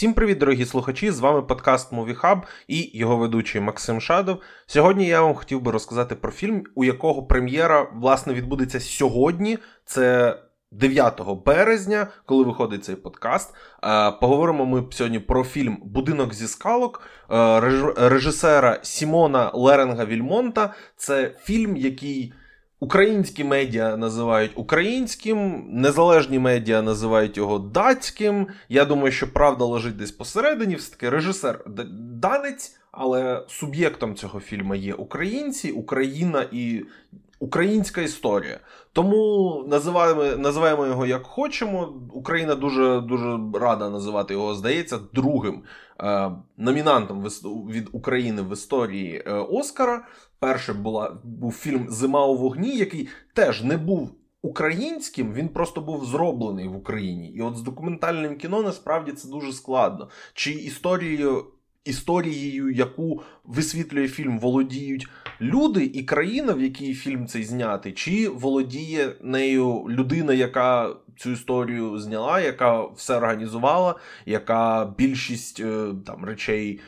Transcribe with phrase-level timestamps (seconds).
[0.00, 1.10] Всім привіт, дорогі слухачі!
[1.10, 4.38] З вами подкаст Movie Hub і його ведучий Максим Шадов.
[4.66, 9.58] Сьогодні я вам хотів би розказати про фільм, у якого прем'єра власне відбудеться сьогодні.
[9.84, 10.36] Це
[10.72, 13.54] 9 березня, коли виходить цей подкаст.
[13.84, 17.60] Е, поговоримо ми сьогодні про фільм Будинок зі скалок е,
[17.96, 20.74] режисера Сімона Леренга Вільмонта.
[20.96, 22.32] Це фільм, який.
[22.82, 28.46] Українські медіа називають українським, незалежні медіа називають його датським.
[28.68, 30.74] Я думаю, що правда лежить десь посередині.
[30.74, 31.64] Все таки режисер
[32.00, 36.84] данець, але суб'єктом цього фільму є українці, Україна і
[37.38, 38.60] українська історія.
[38.92, 41.92] Тому називаємо називаємо його як хочемо.
[42.12, 45.62] Україна дуже дуже рада називати його, здається, другим
[46.00, 47.22] е, номінантом
[47.70, 50.02] від України в історії е, Оскара.
[50.40, 54.14] Перше була був фільм Зима у вогні, який теж не був.
[54.42, 59.52] Українським він просто був зроблений в Україні, і от з документальним кіно насправді це дуже
[59.52, 60.08] складно.
[60.34, 61.46] Чи історією
[61.84, 65.08] історією, яку висвітлює фільм, володіють
[65.40, 71.98] люди і країна, в якій фільм цей знятий, чи володіє нею людина, яка цю історію
[71.98, 73.94] зняла, яка все організувала,
[74.26, 76.80] яка більшість е, там речей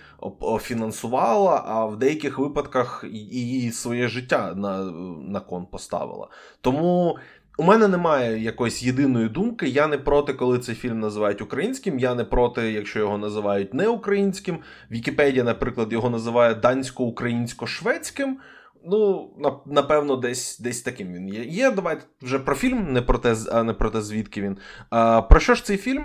[0.61, 4.85] фінансувала, а в деяких випадках і своє життя на,
[5.29, 6.29] на кон поставила.
[6.61, 7.19] Тому.
[7.59, 9.69] У мене немає якоїсь єдиної думки.
[9.69, 11.99] Я не проти, коли цей фільм називають українським.
[11.99, 14.59] Я не проти, якщо його називають не українським.
[14.91, 18.37] Вікіпедія, наприклад, його називає дансько-українсько-шведським.
[18.85, 19.31] Ну,
[19.67, 21.45] напевно, десь десь таким він є.
[21.45, 24.59] Є, давайте вже про фільм, не про те, а не про те, звідки він.
[24.91, 26.05] А, Про що ж цей фільм?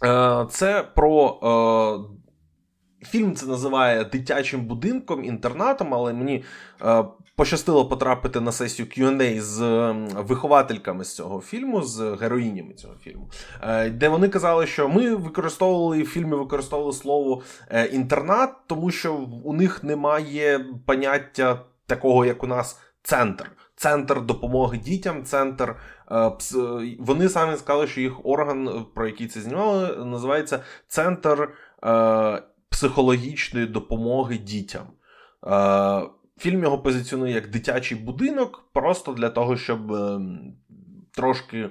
[0.00, 1.38] А, Це про.
[3.02, 6.44] Фільм це називає дитячим будинком, інтернатом, але мені
[6.82, 7.04] е,
[7.36, 9.60] пощастило потрапити на сесію QA з
[10.16, 13.30] виховательками з цього фільму, з героїнями цього фільму,
[13.62, 19.14] е, де вони казали, що ми використовували в фільмі використовували слово е, інтернат, тому що
[19.44, 23.50] у них немає поняття такого, як у нас центр.
[23.76, 25.76] Центр допомоги дітям, центр.
[26.10, 26.32] Е,
[26.98, 31.48] вони самі сказали, що їх орган, про який це знімали, називається Центр
[32.80, 34.86] психологічної допомоги дітям.
[36.38, 40.54] Фільм його позиціонує як дитячий будинок, просто для того, щоб ем,
[41.10, 41.70] трошки е,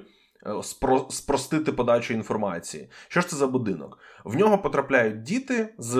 [1.10, 2.90] спростити подачу інформації.
[3.08, 3.98] Що ж це за будинок?
[4.24, 5.96] В нього потрапляють діти з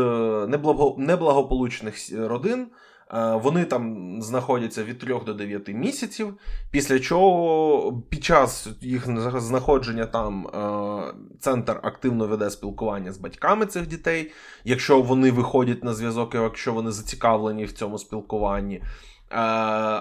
[0.99, 2.67] неблагополучних родин.
[3.15, 6.35] Е, вони там знаходяться від 3 до 9 місяців,
[6.71, 9.07] після чого під час їх
[9.41, 14.33] знаходження там е, центр активно веде спілкування з батьками цих дітей,
[14.65, 18.77] якщо вони виходять на зв'язок, якщо вони зацікавлені в цьому спілкуванні.
[18.77, 18.85] Е,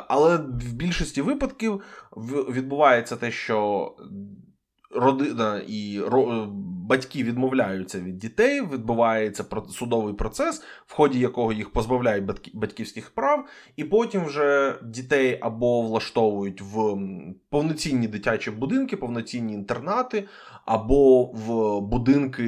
[0.08, 1.82] але в більшості випадків
[2.50, 3.92] відбувається те, що
[4.96, 6.02] родина і
[6.90, 12.24] батьки відмовляються від дітей, відбувається судовий процес, в ході якого їх позбавляють
[12.54, 16.98] батьківських прав, і потім вже дітей або влаштовують в
[17.50, 20.28] повноцінні дитячі будинки, повноцінні інтернати,
[20.66, 22.46] або в будинки,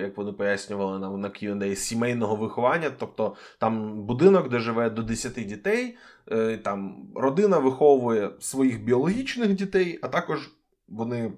[0.00, 5.32] як вони пояснювали нам на Q&A, сімейного виховання, тобто там будинок, де живе до 10
[5.32, 5.96] дітей,
[6.32, 10.50] е, там родина виховує своїх біологічних дітей, а також
[10.88, 11.32] вони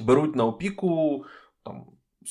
[0.00, 1.24] беруть на опіку
[1.64, 1.84] там,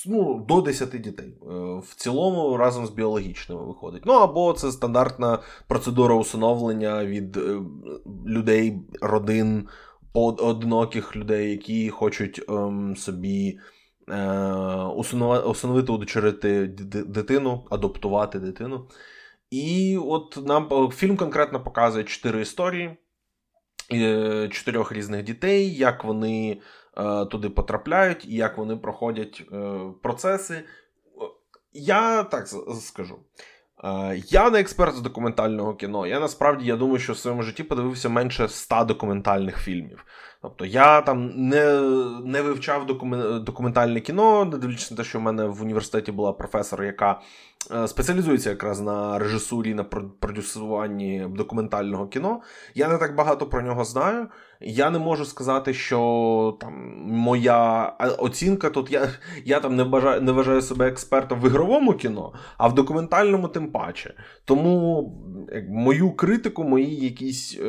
[0.05, 1.37] ну, до 10 дітей.
[1.41, 1.45] Е,
[1.79, 4.03] в цілому разом з біологічними виходить.
[4.05, 7.59] Ну або це стандартна процедура усиновлення від е,
[8.27, 9.67] людей, родин,
[10.13, 13.59] одиноких людей, які хочуть ем, собі.
[14.09, 14.33] Е,
[15.45, 16.67] усиновити, удочерити
[17.07, 18.87] дитину, адаптувати дитину.
[19.51, 22.97] І от нам фільм конкретно показує чотири історії
[24.49, 26.57] чотирьох різних дітей, як вони Е,
[27.31, 30.63] туди потрапляють і як вони проходять е, процеси.
[31.73, 32.47] Я так
[32.81, 33.19] скажу.
[33.83, 36.07] Е, я не експерт з документального кіно.
[36.07, 40.05] Я насправді я думаю, що в своєму житті подивився менше ста документальних фільмів.
[40.41, 41.81] Тобто я там не
[42.25, 42.85] не вивчав
[43.43, 47.21] документальне кіно, не дивлячись на те, що в мене в університеті була професор, яка
[47.87, 49.83] спеціалізується якраз на режисурі, на
[50.19, 52.41] продюсуванні документального кіно.
[52.75, 54.27] Я не так багато про нього знаю.
[54.61, 56.73] Я не можу сказати, що там
[57.05, 57.83] моя
[58.17, 58.91] оцінка тут.
[58.91, 59.09] Я
[59.45, 63.71] я там не бажаю, не вважаю себе експертом в ігровому кіно, а в документальному тим
[63.71, 64.13] паче.
[64.45, 65.03] Тому
[65.69, 67.65] мою критику, мої якісь е,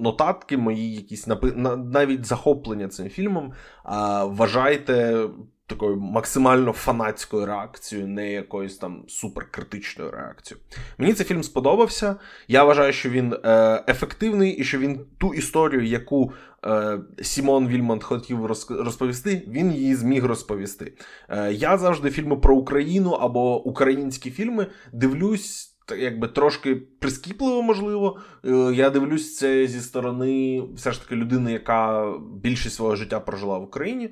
[0.00, 1.28] нотатки, мої якісь
[1.76, 3.52] навіть захоплення цим фільмом, е,
[4.24, 5.26] вважайте
[5.66, 10.64] такою максимально фанатською реакцією, не якоюсь там суперкритичною реакцією.
[10.98, 12.16] Мені цей фільм сподобався.
[12.48, 16.32] Я вважаю, що він е, ефективний і що він ту історію, яку
[16.64, 20.92] е, Сімон Вільмонт хотів розповісти, він її зміг розповісти.
[21.28, 25.70] Е, Я завжди фільми про Україну або українські фільми дивлюсь.
[25.98, 28.20] Якби трошки прискіпливо, можливо.
[28.74, 32.12] Я дивлюсь це зі сторони все ж таки людини, яка
[32.42, 34.10] більшість свого життя прожила в Україні.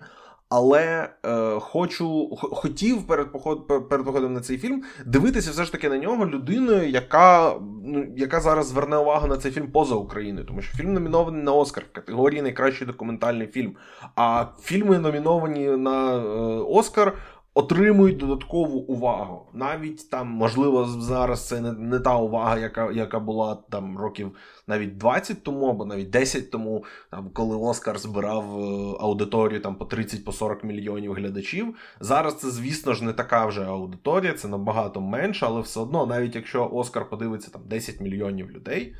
[0.54, 5.88] Але е, хочу хотів перед поход, перед походом на цей фільм дивитися все ж таки
[5.88, 7.54] на нього людиною, яка
[7.84, 11.52] ну, яка зараз зверне увагу на цей фільм поза Україною, тому що фільм номінований на
[11.52, 13.76] Оскар в категорії найкращий документальний фільм.
[14.16, 16.20] А фільми номіновані на е,
[16.68, 17.12] Оскар
[17.54, 19.46] отримують додаткову увагу.
[19.54, 24.96] Навіть там, можливо, зараз це не, не та увага, яка яка була там років навіть
[24.96, 30.60] 20 тому, або навіть 10 тому, там, коли Оскар збирав е, аудиторію там по 30-40
[30.60, 31.74] по мільйонів глядачів.
[32.00, 36.34] Зараз це, звісно ж, не така вже аудиторія, це набагато менше, але все одно, навіть
[36.34, 38.94] якщо Оскар подивиться там 10 мільйонів людей.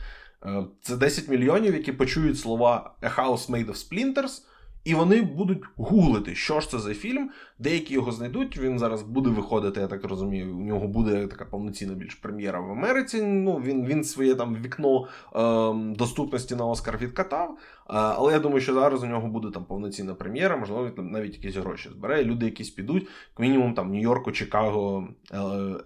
[0.44, 4.42] Е, це 10 мільйонів, які почують слова A House Made of Splinters,
[4.84, 7.30] і вони будуть гуглити, що ж це за фільм.
[7.62, 8.58] Деякі його знайдуть.
[8.58, 10.56] Він зараз буде виходити, я так розумію.
[10.56, 13.22] У нього буде така повноцінна більш прем'єра в Америці.
[13.22, 15.06] Ну він він своє там вікно
[15.36, 17.58] е, доступності на Оскар відкатав.
[17.86, 21.56] Але я думаю, що зараз у нього буде там повноцінна прем'єра, можливо, там навіть якісь
[21.56, 22.24] гроші збере.
[22.24, 25.08] Люди якісь підуть, як мінімум там Нью-Йорку, Чикаго,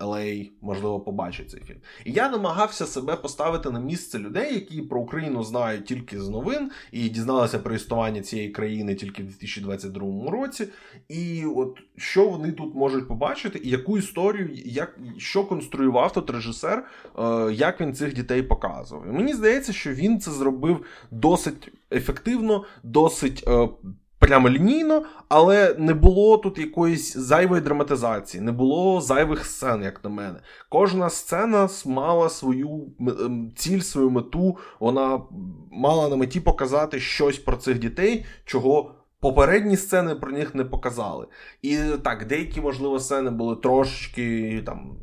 [0.02, 1.78] Л.А., можливо, побачать цей фільм.
[2.04, 6.70] І я намагався себе поставити на місце людей, які про Україну знають тільки з новин
[6.92, 10.68] і дізналися про існування цієї країни тільки в 2022 році.
[11.08, 16.84] І от що вони тут можуть побачити, і яку історію, як що конструював тут режисер,
[17.18, 19.08] е, як він цих дітей показував.
[19.08, 23.68] І мені здається, що він це зробив досить ефективно, досить е,
[24.18, 30.40] прямолінійно, але не було тут якоїсь зайвої драматизації, не було зайвих сцен, як на мене.
[30.68, 32.86] Кожна сцена мала свою
[33.56, 34.56] ціль, свою мету.
[34.80, 35.20] Вона
[35.72, 38.92] мала на меті показати щось про цих дітей, чого.
[39.26, 41.26] Попередні сцени про них не показали.
[41.62, 44.96] І так, деякі, можливо, сцени були трошечки там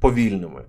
[0.00, 0.64] повільними.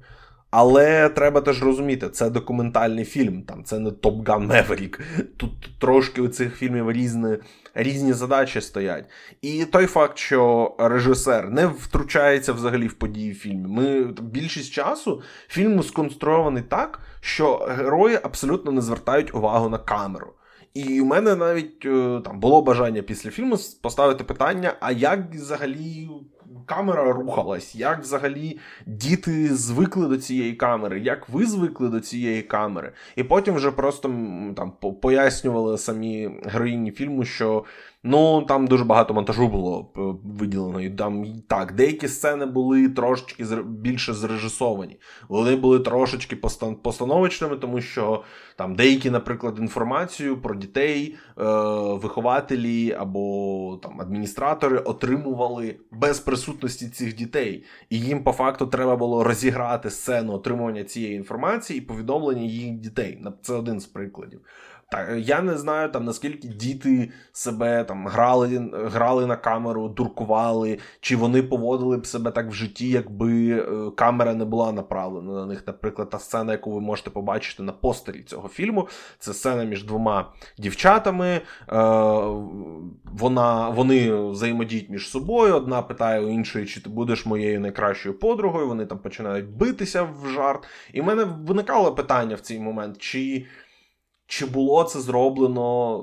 [0.52, 5.00] Але треба теж розуміти, це документальний фільм, там це не Top Gun Maverick.
[5.38, 7.38] Тут трошки у цих фільмів різні
[7.74, 9.06] різні задачі стоять.
[9.42, 13.68] І той факт, що режисер не втручається взагалі в події фільму.
[13.68, 20.35] Ми більшість часу фільм сконструйований так, що герої абсолютно не звертають увагу на камеру.
[20.76, 26.10] І у мене навіть е, там було бажання після фільму поставити питання: а як взагалі
[26.66, 32.92] камера рухалась, як взагалі діти звикли до цієї камери, як ви звикли до цієї камери.
[33.16, 34.10] І потім вже просто
[34.56, 37.64] там пояснювали самі героїні фільму, що
[38.08, 40.82] Ну, там дуже багато монтажу було е, виділено.
[40.82, 45.00] І там так, деякі сцени були трошечки більше зрежисовані.
[45.30, 46.36] Вони були трошечки
[46.84, 48.24] постановочними, тому що
[48.58, 51.44] там деякі, наприклад, інформацію про дітей, е,
[51.94, 57.64] вихователі або там адміністратори отримували без присутності цих дітей.
[57.90, 63.24] І їм по факту треба було розіграти сцену отримування цієї інформації і повідомлення їх дітей.
[63.42, 64.42] Це один з прикладів.
[65.18, 71.44] Я не знаю там наскільки діти себе там грали грали на камеру, дуркували, чи вони
[71.44, 75.64] поводили б себе так в житті, якби е, камера не була направлена на них.
[75.68, 78.88] Наприклад, та сцена, яку ви можете побачити на постері цього фільму,
[79.20, 81.28] це сцена між двома дівчатами.
[81.28, 81.42] Е,
[83.04, 85.56] вона, Вони взаємодіють між собою.
[85.56, 88.68] Одна питає у іншої, чи ти будеш моєю найкращою подругою.
[88.68, 90.68] Вони там починають битися в жарт.
[90.94, 93.46] І в мене виникало питання в цей момент, чи.
[94.28, 95.98] Чи було це зроблено,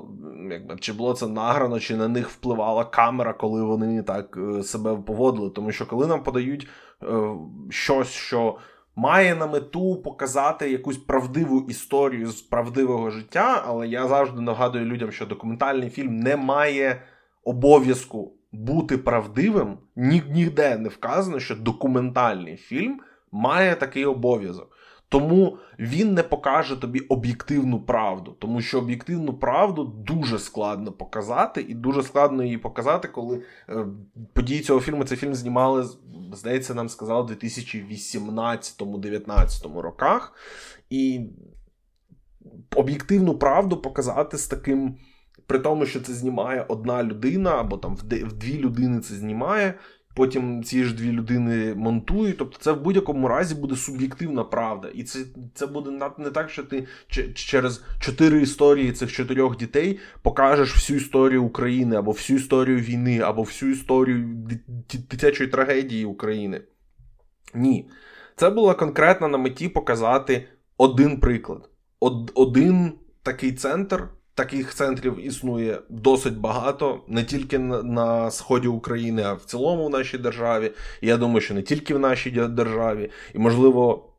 [0.51, 4.95] якби чи було це награно, чи на них впливала камера, коли вони так е, себе
[4.95, 5.49] поводили?
[5.49, 6.67] Тому що коли нам подають
[7.03, 7.35] е,
[7.69, 8.57] щось, що
[8.95, 15.11] має на мету показати якусь правдиву історію з правдивого життя, але я завжди нагадую людям,
[15.11, 17.01] що документальний фільм не має
[17.43, 22.99] обов'язку бути правдивим, ні, ніде не вказано, що документальний фільм
[23.31, 24.77] має такий обов'язок.
[25.13, 31.73] Тому він не покаже тобі об'єктивну правду, тому що об'єктивну правду дуже складно показати, і
[31.73, 33.85] дуже складно її показати, коли е,
[34.33, 35.89] події цього фільму цей фільм знімали,
[36.33, 40.33] здається, нам сказали у 2018-19 роках.
[40.89, 41.21] І
[42.75, 44.97] об'єктивну правду показати з таким,
[45.45, 48.03] при тому, що це знімає одна людина, або там в
[48.33, 49.73] дві людини це знімає
[50.13, 52.37] потім ці ж дві людини монтують.
[52.37, 54.89] Тобто, це в будь-якому разі буде суб'єктивна правда.
[54.93, 55.19] І це
[55.53, 56.87] це буде не так, що ти
[57.33, 63.41] через чотири історії цих чотирьох дітей покажеш всю історію України, або всю історію війни, або
[63.41, 64.47] всю історію
[65.09, 66.61] дитячої трагедії України.
[67.53, 67.89] Ні.
[68.35, 71.69] Це було конкретно на меті показати один приклад.
[71.99, 72.93] Од, Один
[73.23, 74.07] такий центр.
[74.35, 80.17] Таких центрів існує досить багато, не тільки на, сході України, а в цілому в нашій
[80.17, 80.71] державі.
[81.01, 83.11] І я думаю, що не тільки в нашій державі.
[83.33, 84.12] І, можливо,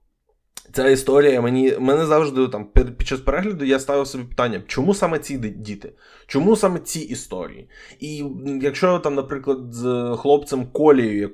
[0.74, 5.18] ця історія мені мене завжди там під час перегляду я ставив собі питання, чому саме
[5.18, 5.92] ці діти?
[6.26, 7.68] Чому саме ці історії?
[8.00, 8.24] І
[8.62, 11.30] якщо там, наприклад, з хлопцем Колією,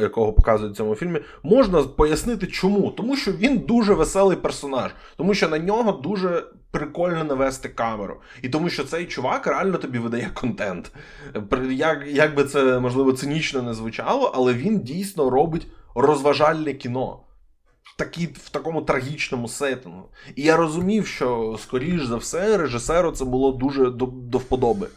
[0.00, 2.90] якого показують в цьому фільмі, можна пояснити, чому?
[2.90, 8.20] Тому що він дуже веселий персонаж, тому що на нього дуже прикольно навести камеру.
[8.42, 10.92] І тому що цей чувак реально тобі видає контент.
[11.70, 17.20] Як, як би це можливо цинічно не звучало, але він дійсно робить розважальне кіно
[17.96, 20.08] такі, в такому трагічному сеттингу.
[20.36, 24.88] І я розумів, що, скоріш за все, режисеру це було дуже до, до вподоби.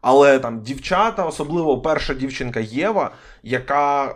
[0.00, 3.10] Але там дівчата, особливо перша дівчинка Єва,
[3.42, 4.14] яка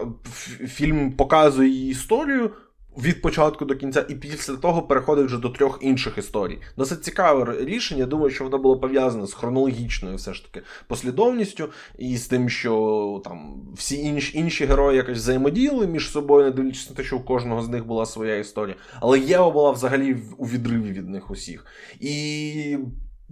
[0.68, 2.50] фільм показує її історію,
[2.98, 6.58] від початку до кінця, і після того переходить вже до трьох інших історій.
[6.76, 8.06] Досить цікаве рішення.
[8.06, 11.68] Думаю, що воно було пов'язане з хронологічною все ж таки послідовністю,
[11.98, 16.90] і з тим, що там всі інші інші герої якось взаємодіяли між собою, не дивлячись
[16.90, 18.76] на те, що у кожного з них була своя історія.
[19.00, 21.66] Але Єва була взагалі у відриві від них усіх.
[22.00, 22.78] І.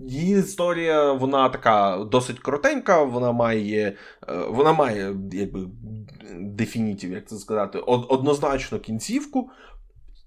[0.00, 3.96] Її історія, вона така досить коротенька, вона має
[4.28, 5.60] е, вона має якби
[6.40, 9.50] дефінітів, як це сказати, однозначно кінцівку.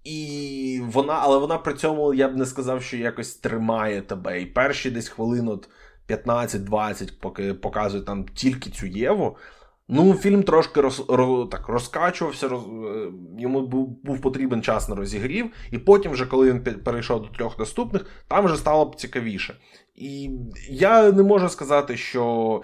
[0.03, 4.41] І вона, але вона при цьому, я б не сказав, що якось тримає тебе.
[4.41, 5.69] І перші десь хвилин от
[6.09, 9.37] 15-20, поки показує там тільки цю Єву.
[9.93, 14.95] Ну, фільм трошки роз, роз, так, розкачувався, роз, е, йому був був потрібен час на
[14.95, 19.55] розігрів, і потім, вже, коли він перейшов до трьох наступних, там вже стало б цікавіше.
[19.95, 20.29] І
[20.69, 22.61] я не можу сказати, що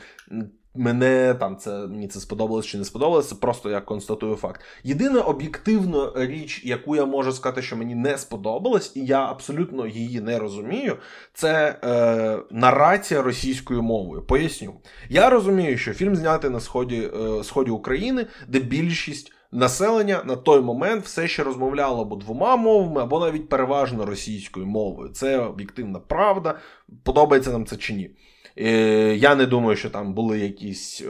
[0.77, 4.62] Мене там це мені це сподобалось чи не сподобалось, це просто я констатую факт.
[4.84, 10.22] Єдина об'єктивна річ, яку я можу сказати, що мені не сподобалась, і я абсолютно її
[10.22, 10.98] не розумію,
[11.34, 14.22] це е, нарація російською мовою.
[14.22, 14.74] Поясню.
[15.10, 19.34] Я розумію, що фільм знятий на сході, е, сході України, де більшість.
[19.51, 25.10] Населення на той момент все ще розмовляло або двома мовами, або навіть переважно російською мовою.
[25.10, 26.60] Це об'єктивна правда.
[27.03, 28.12] Подобається нам це чи ні.
[28.59, 31.05] Е, я не думаю, що там були якісь е,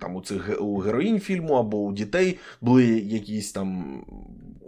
[0.00, 4.00] там у цих у героїнь фільму або у дітей були якісь там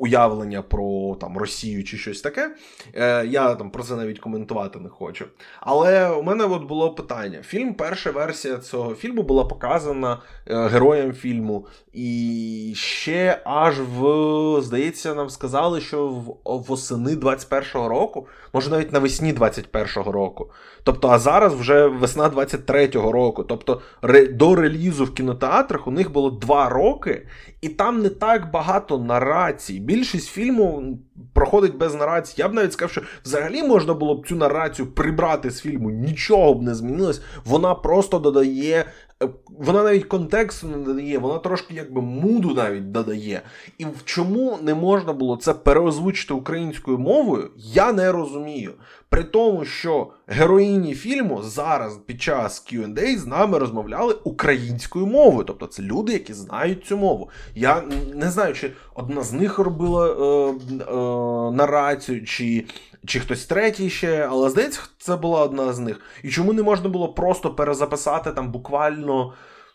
[0.03, 2.55] уявлення про там Росію чи щось таке.
[2.95, 5.25] Е, я там про це навіть коментувати не хочу.
[5.61, 11.67] Але у мене от було питання: фільм, перша версія цього фільму була показана героям фільму,
[11.93, 19.35] і ще аж в здається, нам сказали, що в восени 21-го року, може навіть навесні
[19.35, 20.51] 21-го року.
[20.85, 23.45] Тобто, а зараз вже весна 23-го року.
[23.45, 23.81] Тобто,
[24.31, 27.27] до релізу в кінотеатрах у них було два роки,
[27.61, 29.81] і там не так багато нарацій.
[29.93, 30.99] Більшість фільму
[31.33, 32.35] проходить без нарації.
[32.39, 36.55] Я б навіть сказав, що взагалі можна було б цю нарацію прибрати з фільму, нічого
[36.55, 37.23] б не змінилось.
[37.45, 38.85] Вона просто додає.
[39.59, 43.43] Вона навіть контексту не додає, вона трошки якби муду навіть додає.
[43.79, 48.73] І в чому не можна було це переозвучити українською мовою, я не розумію.
[49.09, 55.45] При тому, що героїні фільму зараз під час Q&A з нами розмовляли українською мовою.
[55.45, 57.31] Тобто це люди, які знають цю мову.
[57.55, 57.83] Я
[58.15, 62.65] не знаю, чи одна з них робила е, е, нарацію, чи
[63.07, 66.01] чи хтось третій ще, але здається, це була одна з них.
[66.23, 69.33] І чому не можна було просто перезаписати там буквально.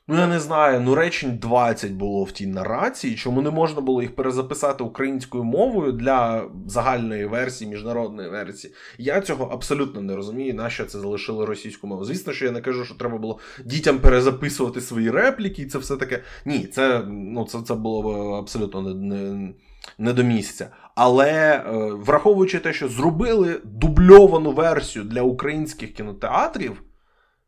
[0.10, 4.02] Ну, я не знаю, ну речень 20 було в тій нарації, чому не можна було
[4.02, 8.74] їх перезаписати українською мовою для загальної версії, міжнародної версії.
[8.98, 12.06] Я цього абсолютно не розумію, нащо це залишили російську мову.
[12.06, 15.98] Звісно, що я не кажу, що треба було дітям перезаписувати свої репліки, і це все
[15.98, 16.24] таке.
[16.46, 19.54] Ні, це ну, це, це було абсолютно не, не,
[19.98, 20.70] не до місця.
[20.96, 21.64] Але е,
[21.94, 26.84] враховуючи те, що зробили дубльовану версію для українських кінотеатрів,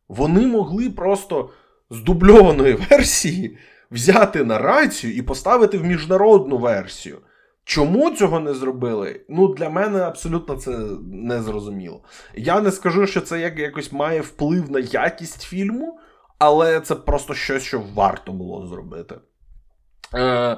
[0.07, 1.49] вони могли просто
[1.89, 3.57] з дубльованої версії
[3.91, 7.17] взяти нарацію і поставити в міжнародну версію.
[7.63, 9.21] Чому цього не зробили?
[9.29, 10.71] Ну, для мене абсолютно це
[11.13, 12.01] не зрозуміло.
[12.35, 15.99] Я не скажу, що це як якось має вплив на якість фільму,
[16.39, 19.15] але це просто щось, що варто було зробити.
[20.15, 20.57] Е,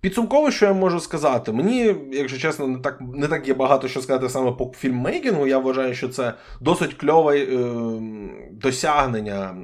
[0.00, 4.00] Підсумково, що я можу сказати, мені, якщо чесно, не так не так є багато що
[4.00, 5.46] сказати саме по фільммейкінгу.
[5.46, 7.46] Я вважаю, що це досить кльове е,
[8.52, 9.56] досягнення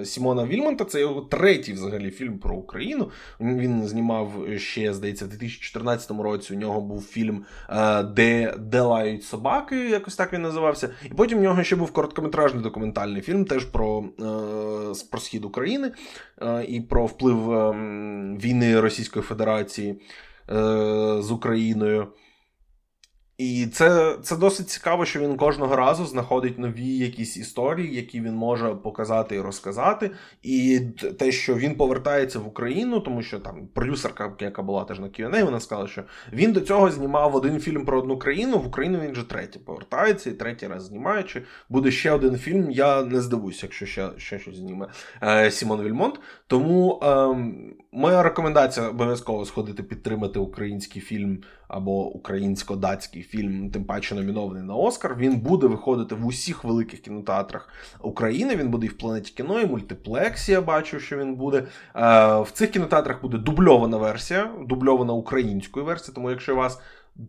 [0.00, 0.84] е, Сімона Вільмонта.
[0.84, 3.10] Це його третій взагалі фільм про Україну.
[3.40, 6.54] Він знімав ще, здається, в 2014 році.
[6.54, 10.90] У нього був фільм, е, де де лають собаки, якось так він називався.
[11.04, 14.24] І потім в нього ще був короткометражний документальний фільм, теж про, е,
[15.10, 15.92] про схід України
[16.42, 19.94] е, і про вплив ем, війни Російської Федерації співпраці
[20.50, 22.08] е, з Україною.
[23.38, 28.34] І це це досить цікаво, що він кожного разу знаходить нові якісь історії, які він
[28.34, 30.10] може показати і розказати.
[30.42, 30.80] І
[31.18, 35.44] те, що він повертається в Україну, тому що там продюсерка, яка була теж на Q&A,
[35.44, 36.02] вона сказала, що
[36.32, 38.58] він до цього знімав один фільм про одну країну.
[38.58, 41.42] В Україну він вже третій повертається і третій раз знімаючи.
[41.68, 42.70] Буде ще один фільм.
[42.70, 44.86] Я не здивуюся, якщо ще ще щось зніме
[45.22, 46.20] е, Сімон Вільмонт.
[46.46, 47.36] Тому е,
[47.92, 55.16] моя рекомендація обов'язково сходити підтримати український фільм або українсько-датський фільм, тим паче номінований на Оскар.
[55.16, 57.68] Він буде виходити в усіх великих кінотеатрах
[58.00, 58.56] України.
[58.56, 60.52] Він буде і в планеті кіно, і мультиплексі.
[60.52, 61.58] Я бачу, що він буде.
[61.58, 61.64] Е,
[62.40, 66.14] в цих кінотеатрах буде дубльована версія, дубльована українською версією.
[66.14, 66.80] Тому, якщо вас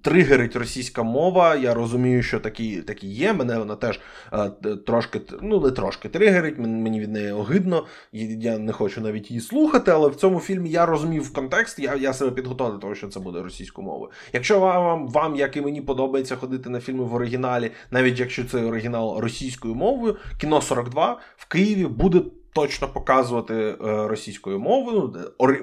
[0.01, 1.55] тригерить російська мова.
[1.55, 3.33] Я розумію, що такі такі є.
[3.33, 3.99] Мене вона теж
[4.33, 4.49] е,
[4.85, 7.85] трошки, ну не трошки тригерить, мені від неї огидно.
[8.11, 12.13] Я не хочу навіть її слухати, але в цьому фільмі я розумів контекст, я я
[12.13, 14.11] себе підготував до того, що це буде російською мовою.
[14.33, 18.63] Якщо вам, вам, як і мені подобається ходити на фільми в оригіналі, навіть якщо це
[18.63, 22.21] оригінал російською мовою, кіно 42 в Києві буде
[22.53, 23.75] точно показувати е,
[24.07, 25.13] російською мовою,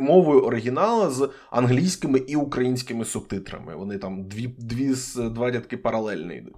[0.00, 3.76] мовою оригіналу з англійськими і українськими субтитрами.
[3.76, 6.56] Вони там дві дві два рядки паралельно йдуть.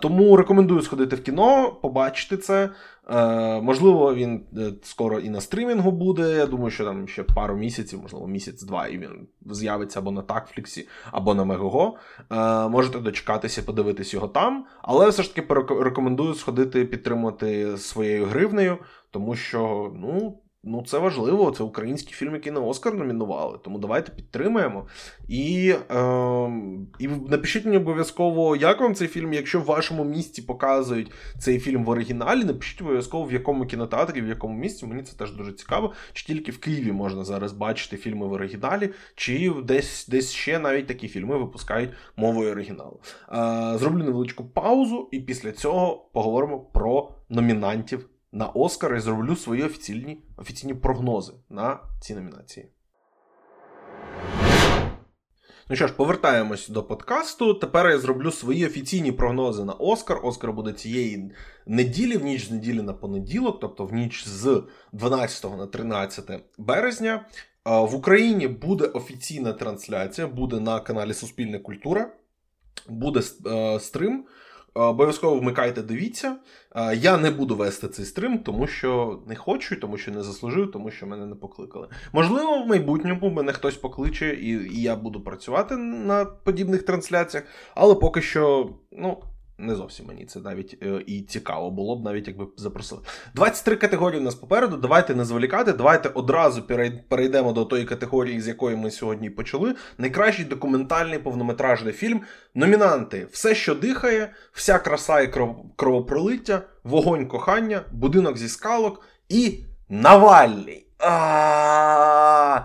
[0.00, 2.70] Тому рекомендую сходити в кіно, побачити це.
[3.10, 6.36] Е, можливо, він е, скоро і на стрімінгу буде.
[6.36, 10.88] Я думаю, що там ще пару місяців, можливо, місяць-два, і він з'явиться або на Такфліксі,
[11.10, 11.96] або на Мегого.
[12.70, 14.64] Можете дочекатися, подивитись його там.
[14.82, 18.78] Але все ж таки рекомендую сходити підтримати своєю гривнею
[19.12, 21.50] тому що ну, ну це важливо.
[21.50, 23.58] Це український фільм, який на Оскар номінували.
[23.64, 24.86] Тому давайте підтримаємо.
[25.28, 26.50] І е,
[26.98, 29.32] і напишіть мені обов'язково, як вам цей фільм.
[29.32, 34.28] Якщо в вашому місті показують цей фільм в оригіналі, напишіть обов'язково в якому кінотеатрі, в
[34.28, 34.86] якому місті.
[34.86, 35.92] Мені це теж дуже цікаво.
[36.12, 40.86] Чи тільки в Києві можна зараз бачити фільми в оригіналі, чи десь десь ще навіть
[40.86, 43.00] такі фільми випускають мовою оригіналу.
[43.32, 49.62] Е, зроблю невеличку паузу, і після цього поговоримо про номінантів на Оскар і зроблю свої
[49.62, 52.68] офіційні офіційні прогнози на ці номінації.
[55.68, 57.54] Ну що ж, повертаємось до подкасту.
[57.54, 60.20] Тепер я зроблю свої офіційні прогнози на Оскар.
[60.22, 61.32] Оскар буде цієї
[61.66, 67.26] неділі, в ніч з неділі на понеділок, тобто в ніч з 12 на 13 березня.
[67.64, 72.12] В Україні буде офіційна трансляція, буде на каналі Суспільна Культура,
[72.88, 74.24] буде е, стрим.
[74.74, 76.36] Обов'язково вмикайте, дивіться.
[76.94, 80.90] Я не буду вести цей стрим, тому що не хочу, тому що не заслужив, тому
[80.90, 81.88] що мене не покликали.
[82.12, 87.94] Можливо, в майбутньому мене хтось покличе, і і я буду працювати на подібних трансляціях, але
[87.94, 89.22] поки що, ну,
[89.62, 93.00] не зовсім мені це навіть е, і цікаво було б, навіть якби запросили.
[93.34, 94.76] 23 категорії у нас попереду.
[94.76, 95.72] Давайте не зволікати.
[95.72, 96.62] Давайте одразу
[97.08, 99.74] перейдемо до тої категорії, з якої ми сьогодні почали.
[99.98, 102.20] Найкращий документальний повнометражний фільм.
[102.54, 105.32] Номінанти: Все, що дихає, вся краса і
[105.76, 110.86] кровопролиття, вогонь кохання, будинок зі скалок і Навальний.
[110.98, 112.60] А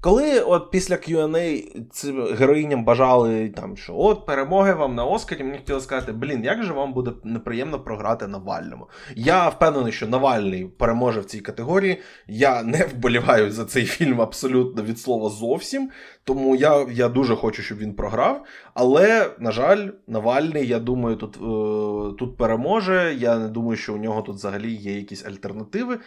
[0.00, 5.58] коли от після Q&A цим героїням бажали, там, що от перемоги вам на Оскарі, мені
[5.58, 8.86] хотіли сказати, блін, як же вам буде неприємно програти Навальному.
[9.16, 12.00] Я впевнений, що Навальний переможе в цій категорії.
[12.26, 15.90] Я не вболіваю за цей фільм абсолютно від слова зовсім.
[16.24, 18.44] Тому я я дуже хочу, щоб він програв.
[18.74, 23.16] Але, на жаль, Навальний, я думаю, тут е, тут переможе.
[23.18, 25.94] Я не думаю, що у нього тут взагалі є якісь альтернативи.
[25.94, 26.00] Е,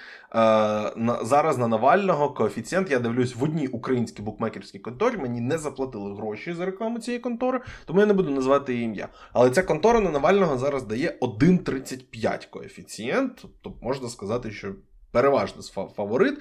[0.95, 5.17] на, Зараз на Навального коефіцієнт я дивлюсь в одній українській букмекерській конторі.
[5.17, 9.07] Мені не заплатили гроші за рекламу цієї контори, тому я не буду називати її ім'я.
[9.33, 13.39] Але ця контора на Навального зараз дає 1,35 коефіцієнт.
[13.41, 14.73] Тобто можна сказати, що
[15.13, 15.61] переважно
[15.95, 16.39] фаворит.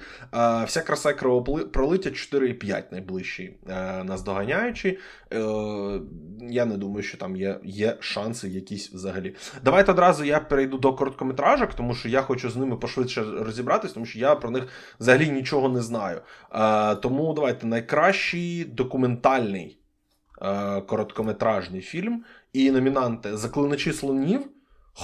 [0.65, 4.99] Вся краса кровопролиття 4,5 найближчий е, наздоганяючий.
[5.33, 5.39] Е,
[6.41, 9.35] я не думаю, що там є є шанси якісь взагалі.
[9.63, 14.05] Давайте одразу я перейду до короткометражок, тому що я хочу з ними пошвидше розібратись, тому
[14.05, 14.67] що я про них
[14.99, 16.21] взагалі нічого не знаю.
[16.51, 19.79] Е, тому давайте найкращий документальний
[20.87, 24.41] короткометражний фільм і номінанти Заклиначі слонів,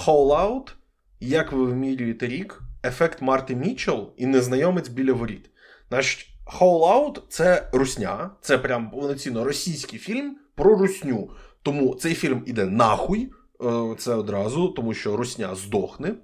[0.06, 0.72] Out,
[1.20, 5.50] Як ви вмірюєте рік ефект Марти Мічел і незнайомець біля воріт.
[5.88, 6.26] Значить,
[6.60, 11.30] Out це русня, це прям повноцінно російський фільм про русню.
[11.62, 13.30] Тому цей фільм іде нахуй.
[13.64, 16.08] Е, це одразу, тому що русня здохне.
[16.08, 16.14] Е,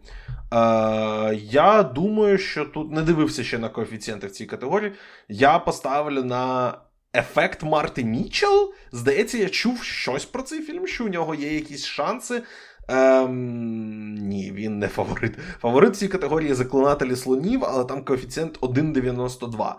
[1.34, 4.92] я думаю, що тут не дивився ще на коефіцієнти в цій категорії.
[5.28, 6.74] Я поставлю на
[7.14, 8.72] ефект Марти Мітчелл.
[8.92, 12.42] Здається, я чув щось про цей фільм, що у нього є якісь шанси.
[12.88, 15.34] Ем, Ні, він не фаворит.
[15.60, 19.74] Фаворит в цій категорії заклинателі слонів, але там коефіцієнт 1,92.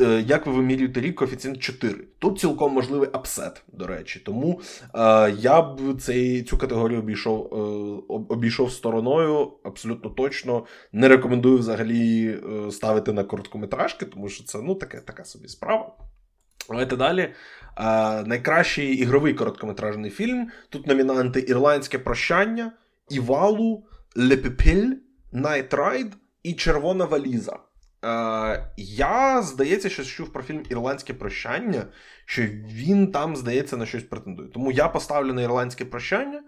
[0.00, 1.94] Е, як ви вимірюєте рік, коефіцієнт 4.
[2.18, 4.22] Тут цілком можливий upset, до речі.
[4.26, 4.60] Тому
[4.94, 10.64] е, я б цей, цю категорію обійшов е, обійшов стороною, абсолютно точно.
[10.92, 15.92] Не рекомендую взагалі е, ставити на короткометражки, тому що це ну, таке, така собі справа.
[16.68, 17.32] Давайте далі.
[18.26, 20.50] Найкращий ігровий короткометражний фільм.
[20.68, 22.72] Тут номінанти Ірландське прощання,
[23.10, 23.84] Івалу,
[24.16, 24.90] Le pupille,
[25.32, 27.58] Night Ride і Червона валіза.
[28.04, 31.84] Е, Я, здається, що чув про фільм Ірландське прощання,
[32.24, 34.48] що він там, здається, на щось претендує.
[34.48, 36.42] Тому я поставлю на ірландське прощання.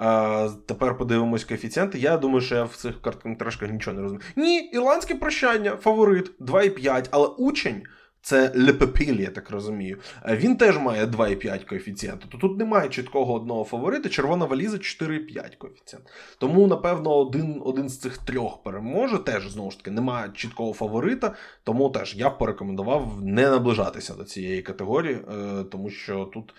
[0.00, 1.98] Е, Тепер подивимось коефіцієнти.
[1.98, 4.24] Я думаю, що я в цих короткометражках нічого не розумію.
[4.36, 7.82] Ні, ірландське прощання, фаворит 2,5, але учень.
[8.24, 9.98] Це Лепепіль, я так розумію.
[10.26, 12.28] Е, він теж має 2,5 коефіцієнту.
[12.28, 14.08] То тут немає чіткого одного фаворита.
[14.08, 16.08] Червона валіза 4,5 коефіцієнт.
[16.38, 19.18] Тому, напевно, один один з цих трьох переможе.
[19.18, 21.34] Теж знову ж таки немає чіткого фаворита.
[21.64, 26.54] Тому теж я б порекомендував не наближатися до цієї категорії, е, тому що тут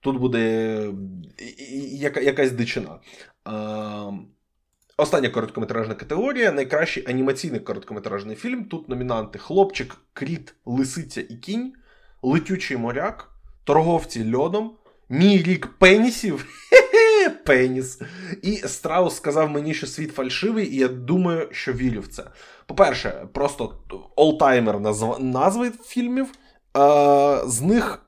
[0.00, 0.92] тут буде
[2.20, 2.98] якась дичина.
[5.00, 8.64] Остання короткометражна категорія найкращий анімаційний короткометражний фільм.
[8.64, 11.72] Тут номінанти Хлопчик, Кріт, Лисиця і Кінь,
[12.22, 13.30] Летючий моряк,
[13.64, 14.72] Торговці льодом,
[15.08, 16.46] Мій рік пенісів.
[17.44, 18.00] Пеніс.
[18.42, 22.24] І Страус сказав мені, що світ фальшивий, і я думаю, що вірю в це.
[22.66, 23.74] По-перше, просто
[24.16, 25.16] олтаймер назв...
[25.20, 26.26] назви фільмів.
[26.26, 26.30] Е,
[27.46, 28.07] З них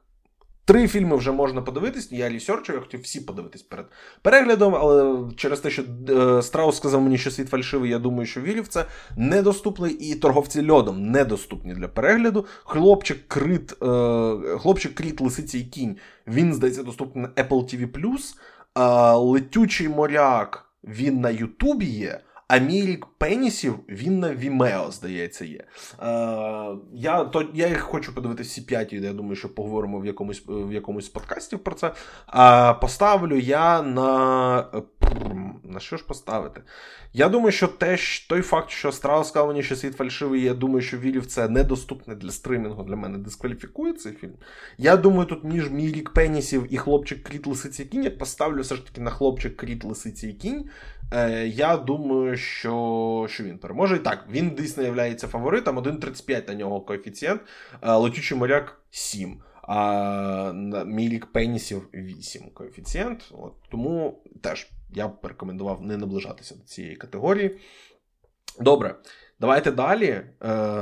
[0.71, 2.13] Три фільми вже можна подивитись.
[2.13, 3.87] Я ресерчив, я хотів всі подивитись перед
[4.23, 8.41] переглядом, але через те, що е, Страус сказав мені, що світ фальшивий, я думаю, що
[8.41, 8.85] вірив це
[9.17, 12.47] недоступний і торговці льодом недоступні для перегляду.
[12.65, 13.77] Хлопчик крит, е,
[14.59, 15.97] хлопчик кріт, лисиці і кінь.
[16.27, 18.19] Він здається доступний на Apple TV+.
[18.79, 22.21] Е, летючий моряк він на Ютубі є.
[22.49, 25.59] А мій рік пенісів він на Vimeo, здається, є.
[25.59, 25.65] Е,
[26.93, 30.73] Я то, я їх хочу подивитися всі п'яті, я думаю, що поговоримо в якомусь в
[30.73, 31.93] якомусь з подкастів про це.
[32.27, 34.67] А поставлю я на.
[35.65, 36.63] На що ж поставити?
[37.13, 40.81] Я думаю, що теж той факт, що Страус сказав мені, що світ фальшивий, я думаю,
[40.83, 44.33] що вірів це недоступне для стримінгу для мене дискваліфікує цей фільм.
[44.79, 48.75] Я думаю, тут між мій рік пенісів і хлопчик Кріт Лисиці кінь, я поставлю все
[48.75, 50.65] ж таки на хлопчик Кріт Лисиці і кінь.
[51.13, 52.75] Е, Я думаю, що
[53.29, 53.97] що він переможе.
[53.97, 55.79] І так, він дійсно є фаворитом.
[55.79, 57.41] 1,35 на нього коефіцієнт,
[57.83, 59.43] е, летючий моряк 7.
[59.63, 60.53] А
[60.87, 63.33] мій рік пенісів 8 коефіцієнт.
[63.33, 67.59] От, Тому теж я б порекомендував не наближатися до цієї категорії.
[68.61, 68.97] Добре,
[69.41, 70.09] давайте далі.
[70.09, 70.27] Е,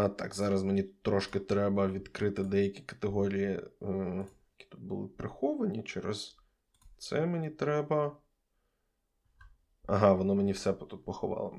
[0.09, 4.27] Так, зараз мені трошки треба відкрити деякі категорії, е,
[4.59, 5.83] які тут були приховані.
[5.83, 6.37] Через
[6.99, 8.17] це мені треба.
[9.87, 11.55] Ага, воно мені все тут поховало.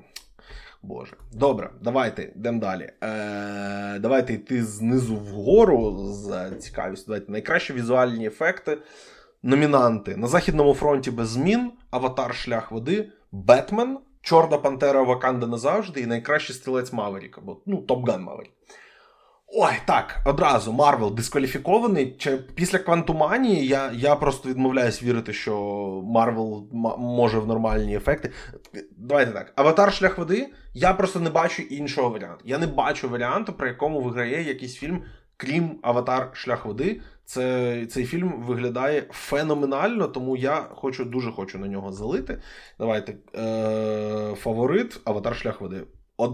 [0.82, 1.16] Боже.
[1.32, 2.92] Добре, давайте йдемо далі.
[3.02, 7.06] Е, Давайте йти знизу вгору з цікавістю.
[7.06, 8.78] Давайте найкращі візуальні ефекти.
[9.42, 16.06] Номінанти на Західному фронті без змін, Аватар Шлях води, Бетмен, Чорна Пантера Ваканда назавжди і
[16.06, 18.52] найкращий стрілець Маверік, або ну, Top Gun Maverick.
[19.52, 22.16] Ой, так, одразу Марвел дискваліфікований.
[22.18, 25.54] Чи Після Квантуманії я я просто відмовляюсь вірити, що
[26.04, 28.30] Марвел може в нормальні ефекти.
[28.96, 29.52] Давайте так.
[29.56, 30.48] Аватар шлях води.
[30.74, 32.44] Я просто не бачу іншого варіанту.
[32.44, 35.02] Я не бачу варіанту, при якому виграє якийсь фільм,
[35.36, 37.00] крім Аватар Шлях води.
[37.24, 42.42] Це, Цей фільм виглядає феноменально, тому я хочу дуже хочу на нього залити.
[42.78, 43.14] Давайте.
[43.36, 45.82] Е, Фаворит Аватар Шлях води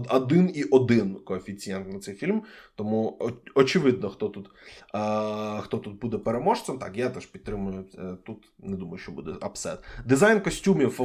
[0.09, 2.43] один і один коефіцієнт на цей фільм.
[2.75, 3.19] Тому
[3.55, 4.49] очевидно, хто тут
[4.93, 6.79] а, хто тут буде переможцем.
[6.79, 8.51] Так, я теж підтримую е, тут.
[8.59, 9.79] Не думаю, що буде апсет.
[10.05, 10.99] Дизайн костюмів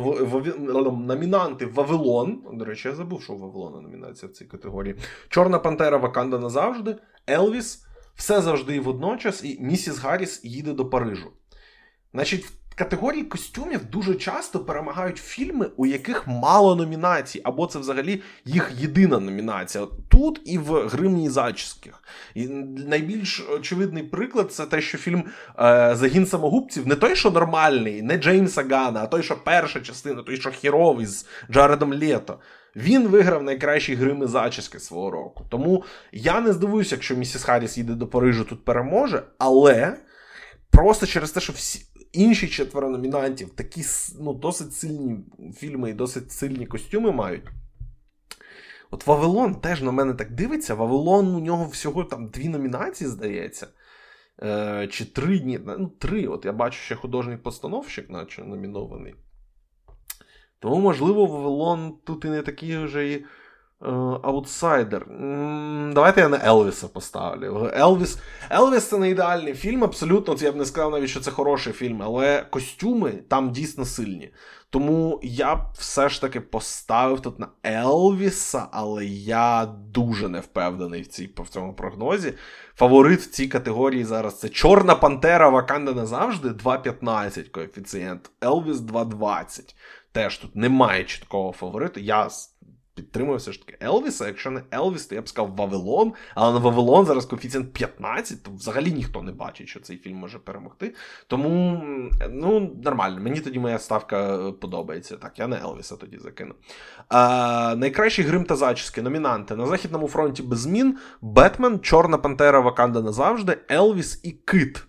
[1.07, 2.43] номінанти Вавилон.
[2.53, 4.95] До речі, я забув, що Вавилона номінація в цій категорії.
[5.29, 6.97] Чорна Пантера Ваканда назавжди,
[7.31, 11.31] Елвіс, все завжди і водночас, і Місіс Гарріс їде до Парижу.
[12.15, 18.73] Значить, категорії костюмів дуже часто перемагають фільми, у яких мало номінацій, або це взагалі їх
[18.79, 19.87] єдина номінація.
[20.09, 22.03] Тут і в гримні зачісках.
[22.35, 22.47] І
[22.89, 25.25] найбільш очевидний приклад це те, що фільм
[25.59, 30.23] е, Загін самогубців не той, що нормальний, не Джеймса Гана, а той, що перша частина,
[30.23, 32.39] той, що хіровий з Джаредом Лето.
[32.77, 35.45] Він виграв найкращі грими зачіски свого року.
[35.49, 39.97] Тому я не здивуюся, якщо місіс Харріс їде до Парижу, тут переможе, але
[40.71, 43.83] просто через те, що всі інші четверо номінантів такі
[44.21, 45.19] ну, досить сильні
[45.57, 47.45] фільми і досить сильні костюми мають.
[48.91, 50.75] От Вавилон теж на мене так дивиться.
[50.75, 53.67] Вавилон у нього всього там дві номінації, здається.
[54.43, 55.61] Е, Чи три дні.
[55.67, 56.27] Ну, три.
[56.27, 59.15] От я бачу, ще художник-постановщик, наче номінований.
[60.59, 63.25] Тому, можливо, Вавилон тут і не такий вже і
[64.23, 65.07] аутсайдер.
[65.93, 67.71] Давайте я на Елвіса поставлю.
[67.75, 68.19] Елвіс
[68.51, 70.37] Елвіс це не ідеальний фільм, абсолютно.
[70.41, 74.33] Я б не сказав навіть, що це хороший фільм, але костюми там дійсно сильні.
[74.71, 81.03] Тому я б все ж таки поставив тут на Елвіса, але я дуже не впевнений
[81.03, 82.35] в цій, в цьому прогнозі.
[82.75, 88.31] Фаворит в цій категорії зараз це Чорна Пантера Ваканда назавжди 2,15 коефіцієнт.
[88.45, 89.75] Елвіс 2,20.
[90.13, 92.01] Теж тут немає чіткого фавориту.
[92.01, 92.29] Я
[92.95, 94.27] підтримує все ж таки Елвіса.
[94.27, 96.13] Якщо не Елвіс, то я б сказав Вавилон.
[96.35, 100.39] Але на Вавилон зараз коефіцієнт 15, то взагалі ніхто не бачить, що цей фільм може
[100.39, 100.95] перемогти.
[101.27, 101.83] Тому
[102.31, 103.21] ну, нормально.
[103.21, 105.17] Мені тоді моя ставка е, подобається.
[105.17, 106.55] Так, я не Елвіса тоді закину.
[107.09, 109.03] А, Найкращі грим та зачіски.
[109.03, 114.85] Номінанти на Західному фронті без змін: Бетмен, Чорна Пантера, Ваканда назавжди, Елвіс і Кит.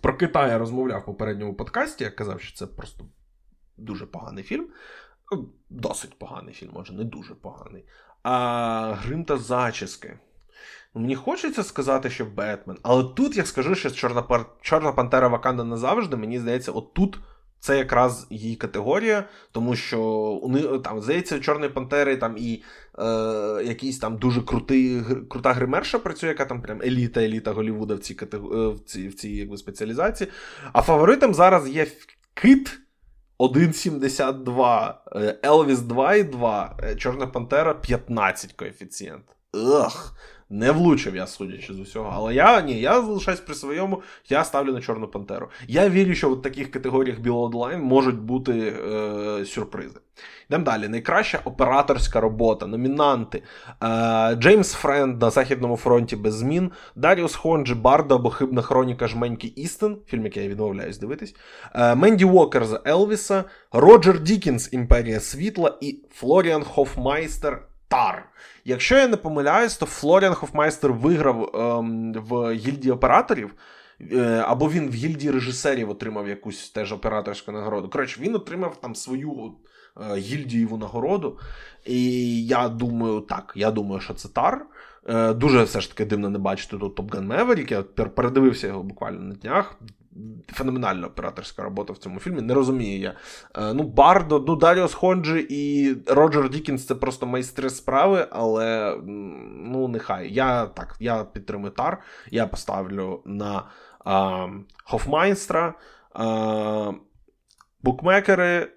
[0.00, 2.04] Про Кита я розмовляв в попередньому подкасті.
[2.04, 3.04] Я казав, що це просто
[3.76, 4.66] дуже поганий фільм.
[5.34, 7.84] Ну, досить поганий фільм, може, не дуже поганий.
[8.22, 10.18] А Грим та зачіски.
[10.94, 12.76] Ну, мені хочеться сказати, що Бетмен.
[12.82, 14.46] Але тут я скажу, що Чорна пар...
[14.60, 17.18] Чорна Пантера Ваканда назавжди, мені здається, отут
[17.58, 20.00] це якраз її категорія, тому що
[20.42, 22.62] у там, здається, Чорної Пантери там і
[22.98, 23.04] е,
[23.64, 28.16] якийсь там дуже крутий, крута гримерша працює, яка там прям еліта, еліта Голлівуда в цій
[28.32, 28.36] е,
[28.68, 30.30] в цій, в цій якби, спеціалізації.
[30.72, 31.86] А фаворитом зараз є
[32.34, 32.83] Кит.
[33.38, 34.94] 1,72,
[35.44, 39.24] Елвіс 2,2, Чорна Пантера 15 коефіцієнт.
[39.52, 40.14] Ugh.
[40.54, 42.10] Не влучив я, судячи з усього.
[42.14, 45.48] Але я ні, я залишаюсь при своєму, я ставлю на Чорну Пантеру.
[45.68, 48.52] Я вірю, що в таких категоріях Line можуть бути
[48.92, 50.00] е, сюрпризи.
[50.48, 50.88] Йдемо далі.
[50.88, 53.42] Найкраща операторська робота, номінанти.
[53.82, 59.46] Е, Джеймс Френд на Західному фронті без змін, Даріус Хонджі, Бардо або Хибна хроніка Жменьки
[59.56, 61.36] Істин, фільм, який я відмовляюсь дивитись,
[61.74, 67.73] е, Менді Уокер за Елвіса, Роджер Дікінс Імперія Світла і Флоріан Хофмайстер.
[67.88, 68.28] Тар.
[68.64, 73.54] Якщо я не помиляюсь, то Флоріан Хофмайстер виграв ем, в гільдії операторів,
[74.12, 77.88] е, або він в гільдії режисерів отримав якусь теж операторську нагороду.
[77.88, 79.52] Коротше, він отримав там свою
[80.00, 81.38] е, гільдієву нагороду.
[81.84, 84.66] І я думаю, так, я думаю, що це Тар.
[85.08, 87.72] Е, дуже все ж таки дивно не бачити тут Top Gun Maverick.
[87.72, 89.78] Я передивився його буквально на днях
[90.52, 92.42] феноменальна операторська робота в цьому фільмі.
[92.42, 93.14] Не розумію я.
[93.54, 98.98] Е, ну, Бардо, ну, Даріус Хонджі і Роджер Дікінс це просто майстри справи, але
[99.54, 100.32] ну, нехай.
[100.32, 101.98] Я так, я підтримую Тар,
[102.30, 103.62] я поставлю на
[104.04, 104.48] а,
[104.84, 105.74] Хофмайстра.
[106.12, 106.92] А,
[107.82, 108.68] букмекери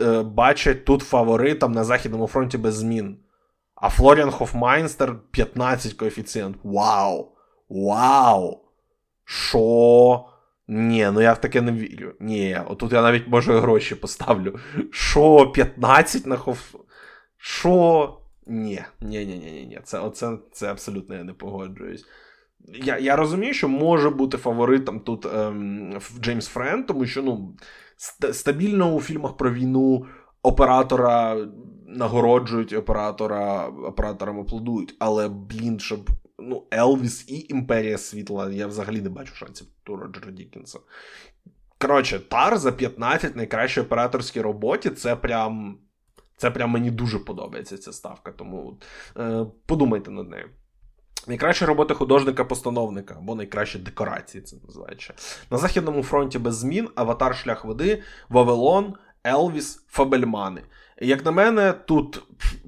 [0.00, 3.16] е, бачать тут фаворитом на Західному фронті без змін.
[3.82, 6.56] А Флоріан Хофмайстер 15 коефіцієнт.
[6.62, 7.32] Вау!
[7.68, 8.60] Вау!
[9.24, 10.24] Що?
[10.68, 12.12] Ні, ну я в таке не вірю.
[12.20, 14.58] Ні, отут я навіть може гроші поставлю.
[14.90, 16.74] Що, 15 на хоф.
[17.36, 18.18] Що?
[18.46, 19.80] Ні, ні, ні, ні, ні.
[19.84, 22.04] Це оце, це абсолютно я не погоджуюсь.
[22.84, 27.56] Я я розумію, що може бути фаворитом тут ем, Джеймс Френ, тому що ну,
[28.32, 30.06] стабільно у фільмах про війну
[30.42, 31.36] оператора
[31.96, 38.50] нагороджують, оператора операторам аплодують, але, блін, щоб ну, Елвіс і Імперія Світла.
[38.50, 40.78] Я взагалі не бачу шансів у Роджера Дікінса.
[41.78, 45.78] Коротше, Тар за 15 найкращій операторській роботі це прям.
[46.36, 48.78] Це прям мені дуже подобається ця ставка, тому
[49.18, 50.50] е, подумайте над нею.
[51.26, 55.14] Найкраща робота художника-постановника або найкращі декорації, це називається.
[55.50, 58.94] На Західному фронті без змін, Аватар Шлях води, Вавилон,
[59.26, 60.62] Елвіс, Фабельмани.
[61.00, 62.22] Як на мене, тут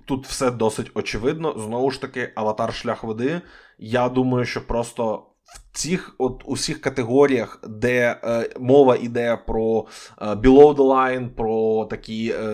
[0.04, 1.54] тут все досить очевидно.
[1.58, 3.40] Знову ж таки, аватар шлях води.
[3.78, 5.26] Я думаю, що просто
[5.74, 9.86] цих от усіх категоріях, де е, мова йде про
[10.22, 12.44] е, below the line, про такі е,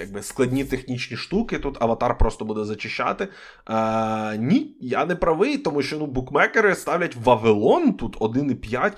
[0.00, 3.28] якби складні технічні штуки, тут аватар просто буде зачищати.
[3.70, 8.92] Е, Ні, я не правий, тому що ну, букмекери ставлять Вавилон тут 1,5.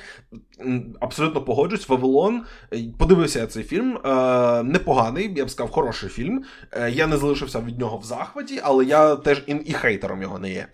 [1.01, 2.43] Абсолютно погоджусь, Вавилон.
[2.73, 3.99] Е, подивився я цей фільм.
[4.05, 6.45] Е, Непоганий, я б сказав, хороший фільм.
[6.73, 10.39] Е, Я не залишився від нього в захваті, але я теж і, і хейтером його
[10.39, 10.61] не є.
[10.61, 10.69] Е,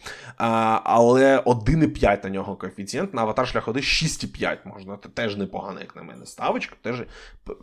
[0.84, 4.58] але 1,5 7,5 на нього коефіцієнт, на аватар шлях води 6,5.
[4.64, 6.76] Можна Це теж непогано, як на мене, ставочка.
[6.82, 7.02] Теж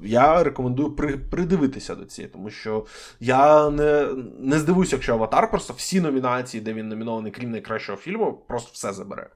[0.04, 2.86] Я рекомендую при, придивитися до цієї, тому що
[3.20, 8.34] я не не здивуюся, якщо аватар просто всі номінації, де він номінований, крім найкращого фільму,
[8.48, 9.30] просто все забере.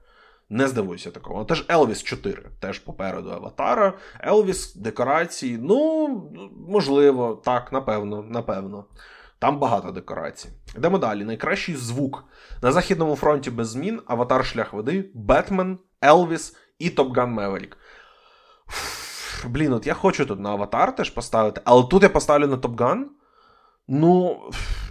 [0.52, 1.44] Не здивуюся такого.
[1.44, 3.92] Теж Елвіс 4, теж попереду Аватара.
[4.20, 5.58] Елвіс, декорації.
[5.62, 6.08] Ну,
[6.68, 8.84] можливо, так, напевно, напевно.
[9.38, 10.48] Там багато декорацій.
[10.76, 11.24] Йдемо далі.
[11.24, 12.24] Найкращий звук.
[12.62, 17.78] На Західному фронті без змін, Аватар Шлях води, Бетмен, Елвіс і Top Gun Maverick.
[19.44, 22.79] Блін, от я хочу тут на Аватар теж поставити, але тут я поставлю на Top
[22.79, 23.10] Gun.
[23.88, 24.40] Ну,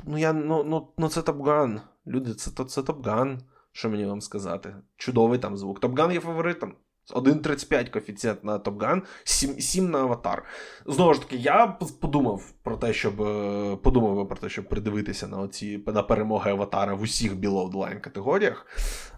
[0.03, 1.81] ну, я, ну, ну, ну це Top Gun.
[2.07, 3.41] Люди, це, це, це Top Gun.
[3.71, 4.75] Що мені вам сказати?
[4.97, 5.79] Чудовий там звук.
[5.79, 6.73] Top Gun є фаворитом.
[7.15, 10.43] 1,35 коефіцієнт на Top Gun, 7, 7 на аватар.
[10.85, 11.67] Знову ж таки, я
[12.01, 16.93] подумав про те, щоб е, подумав про те, щоб придивитися на оці на перемоги аватара
[16.93, 18.65] в усіх below the line категоріях.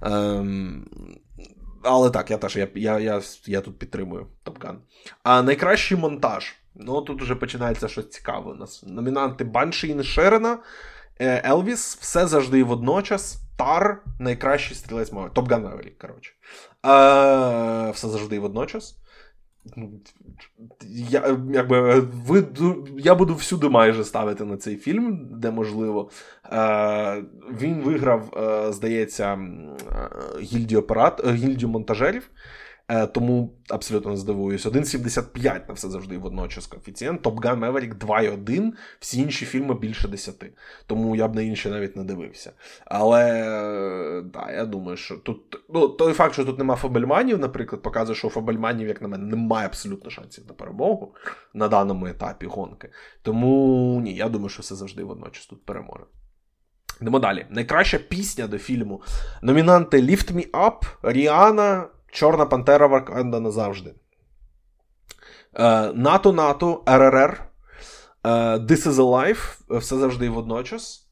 [0.02, 0.88] Ем,
[1.84, 4.82] але так, я теж я, я, я, я тут підтримую Топган.
[5.24, 6.56] А найкращий монтаж.
[6.76, 8.84] Ну, тут вже починається щось цікаве у нас.
[8.88, 10.60] Номінанти Банші і Шерена,
[11.26, 13.38] Елвіс, все завжди і водночас.
[13.58, 15.30] Тар найкращий стрілець мови.
[15.34, 16.32] Топган Меверік, коротше.
[16.86, 18.98] Е, Все завжди і водночас.
[20.90, 22.46] Я якби, ви,
[22.98, 26.10] я буду всюди майже ставити на цей фільм, де можливо.
[26.54, 27.24] Е,
[27.60, 29.40] Він виграв, е, здається,
[30.42, 32.30] гільдію операт, гільдію монтажерів.
[32.92, 34.66] Е, тому абсолютно не здивуюсь.
[34.66, 37.22] 1,75 на все завжди водночас коефіцієнт.
[37.22, 40.44] Top Gun Maverick 2,1, всі інші фільми більше 10.
[40.88, 42.52] Тому я б на інші навіть не дивився.
[42.86, 43.24] Але
[44.34, 48.28] да, я думаю, що тут ну, той факт, що тут нема Фабельманів, наприклад, показує, що
[48.28, 51.16] у Фабельманів, як на мене, немає абсолютно шансів на перемогу
[51.54, 52.90] на даному етапі гонки.
[53.22, 56.04] Тому ні, я думаю, що все завжди водночас тут переможе.
[57.02, 57.46] Йдемо далі.
[57.50, 59.02] Найкраща пісня до фільму.
[59.42, 61.88] Номінанти Lift Me Up, Ріана.
[62.12, 63.96] Чорна Пантера Ваканда назавжди.
[65.54, 67.52] НАТО НАТО, РРР.
[68.24, 69.80] This is a Life.
[69.80, 71.10] Все завжди і водночас.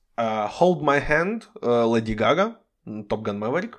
[0.60, 1.48] Hold My Hand
[1.86, 2.56] Леді Гага.
[2.88, 3.74] Top Gun Maverick.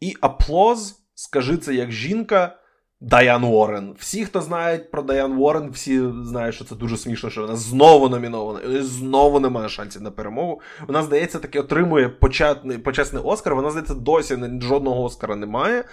[0.00, 0.96] І Аплоз.
[1.14, 2.59] Скажи це як жінка.
[3.02, 3.94] Дайан Уоррен.
[3.98, 8.08] Всі, хто знають про Дайан Уоррен, всі знають, що це дуже смішно, що вона знову
[8.08, 8.60] номінована.
[8.60, 10.60] І знову немає шансів на перемогу.
[10.86, 13.54] Вона, здається, таки отримує почетний, почесний Оскар.
[13.54, 15.84] Вона, здається, досі жодного Оскара немає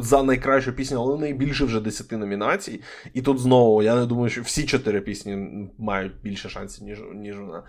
[0.00, 2.80] за найкращу пісню, але найбільше вже 10 номінацій.
[3.12, 7.38] І тут знову, я не думаю, що всі чотири пісні мають більше шансів, ніж, ніж
[7.38, 7.62] вона.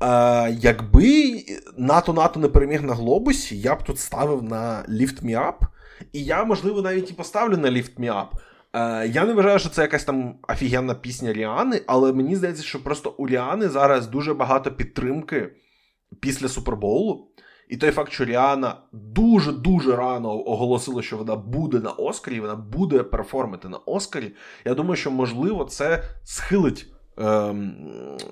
[0.00, 1.44] А, Якби
[1.78, 5.54] НАТО НАТО не переміг на глобусі, я б тут ставив на Lift Me Up.
[6.12, 8.26] І я, можливо, навіть і поставлю на Lift Me Up.
[8.72, 12.84] Е, Я не вважаю, що це якась там офігенна пісня Ріани, але мені здається, що
[12.84, 15.50] просто у Ріани зараз дуже багато підтримки
[16.20, 17.28] після Супербоулу.
[17.68, 23.02] І той факт, що Ріана дуже-дуже рано оголосила, що вона буде на Оскарі, вона буде
[23.02, 24.32] перформити на Оскарі.
[24.64, 26.86] Я думаю, що можливо це схилить
[27.18, 27.54] е,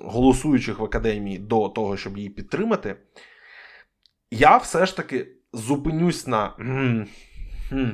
[0.01, 2.95] голосуючих в академії до того, щоб її підтримати.
[4.31, 6.53] Я все ж таки зупинюсь на.
[7.69, 7.89] Хм.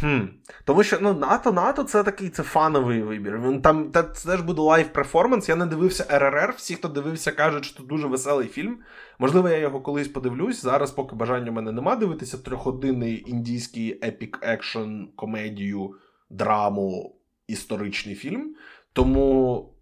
[0.00, 0.20] Хм.
[0.64, 3.40] Тому що ну, Наату Наату це такий це фановий вибір.
[3.40, 5.48] Він там це теж буде live performance.
[5.48, 6.54] Я не дивився RRR.
[6.56, 8.78] Всі, хто дивився, кажуть, що це дуже веселий фільм.
[9.18, 10.62] Можливо, я його колись подивлюсь.
[10.62, 15.94] Зараз, поки бажання в мене нема дивитися трьохгодинний індійський epic екшн, комедію,
[16.30, 18.54] драму, історичний фільм.
[18.92, 19.74] Тому.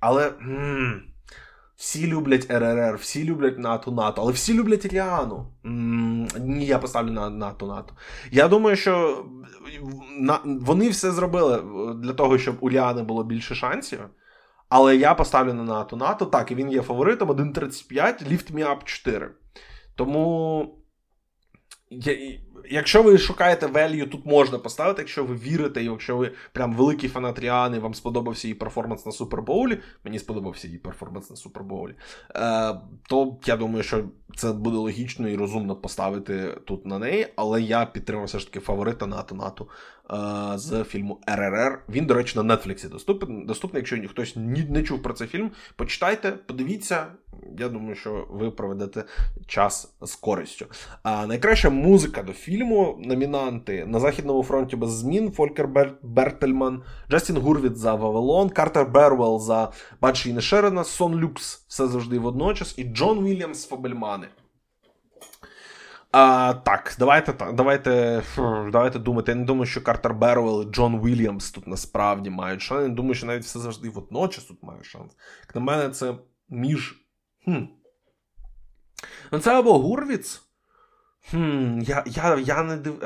[0.00, 0.28] Але.
[0.28, 1.09] М-
[1.80, 5.46] всі люблять РРР, всі люблять НАТО НАТО, але всі люблять Ріану.
[6.38, 7.94] Ні, я поставлю на НАТО НАТО.
[8.30, 9.24] Я думаю, що
[10.18, 11.62] на, вони все зробили
[11.94, 14.00] для того, щоб у Ріани було більше шансів.
[14.68, 16.26] Але я поставлю на НАТО НАТО.
[16.26, 19.30] Так, і він є фаворитом 1.35, Lift Me Up 4.
[19.94, 20.76] Тому.
[21.90, 22.16] Я,
[22.70, 27.08] Якщо ви шукаєте value, тут можна поставити, якщо ви вірите, і якщо ви прям великий
[27.08, 31.94] фанат Ріани, вам сподобався її перформанс на Супербоулі, мені сподобався її перформанс на Супербоулі,
[32.36, 32.74] е,
[33.08, 34.04] то я думаю, що
[34.36, 38.60] це буде логічно і розумно поставити тут на неї, але я підтримав все ж таки
[38.60, 39.66] фаворита НАТО НАТО
[40.10, 41.82] е, з фільму РРР.
[41.88, 43.46] Він, до речі, на Нетфліксі доступний.
[43.46, 43.80] доступний.
[43.80, 47.06] Якщо хтось не чув про цей фільм, почитайте, подивіться.
[47.58, 49.04] Я думаю, що ви проведете
[49.46, 50.66] час з користю.
[51.02, 52.49] А найкраща музика до фільму.
[52.58, 55.32] Номінанти на Західному фронті без змін.
[55.32, 55.98] Фолькер Бер...
[56.02, 62.74] Бертельман, Джастін Гурвіт за Вавилон, Картер Бервелл за Бадші Нешерена, Сон Люкс все завжди водночас,
[62.78, 64.26] і Джон Вільямс Фабельмани.
[66.12, 68.22] А, Так, давайте давайте,
[68.72, 69.32] давайте думати.
[69.32, 72.82] Я не думаю, що Картер Бервелл і Джон Вільямс тут насправді мають шанс.
[72.82, 75.12] Я не думаю, що навіть все завжди водночас тут мають шанс.
[75.46, 76.14] Як на мене, це
[76.48, 77.06] між.
[77.44, 77.64] Хм.
[79.32, 80.42] Ну, Це або Гурвіц,
[81.30, 83.02] Хм, Я я, я не див...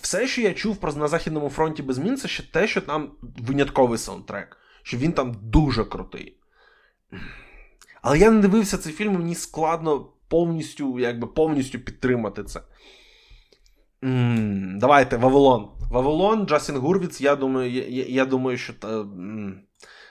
[0.00, 3.10] Все, що я чув про на Західному фронті без змін, це ще те, що там
[3.22, 6.36] винятковий саундтрек, що він там дуже крутий.
[8.02, 12.60] Але я не дивився цей фільм, мені складно повністю якби, повністю підтримати це.
[14.04, 15.70] М-м, Давайте, Вавилон.
[15.90, 18.72] Вавилон, Джастін Гурвіц, я думаю, я, я думаю, що.
[18.72, 19.60] Та, м-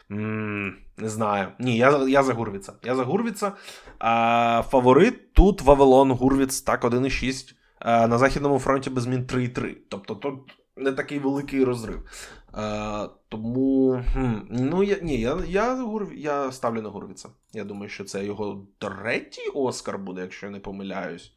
[0.09, 1.47] не знаю.
[1.59, 2.73] Ні, я я за Гурвіца.
[2.83, 3.53] Я за Гурвіца.
[3.99, 7.53] А, Фаворит тут Вавилон Гурвіц, так, 1,6.
[7.79, 9.75] А, на Західному фронті без змін 3,3.
[9.89, 12.09] Тобто тут не такий великий розрив.
[12.51, 14.03] А, Тому.
[14.13, 17.29] Хм, ну, я ні, я я, я ставлю на Гурвіца.
[17.53, 21.31] Я думаю, що це його третій Оскар буде, якщо я не помиляюсь.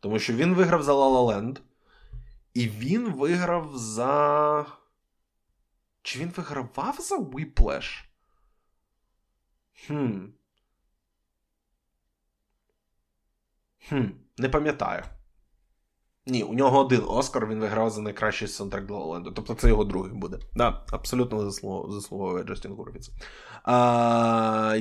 [0.00, 1.56] Тому що він виграв за La La Land.
[2.54, 4.66] І він виграв за.
[6.02, 8.05] Чи він вигравав за Whiplash?
[9.86, 10.32] Хм.
[13.88, 14.04] Хм.
[14.38, 15.02] Не пам'ятаю.
[16.26, 19.30] Ні, у нього один Оскар він виграв за найкращий саундтрек для Оленду.
[19.30, 20.38] Тобто це його другий буде.
[20.54, 21.50] Да, абсолютно
[21.90, 23.10] заслуговує Джастін Гурвіц.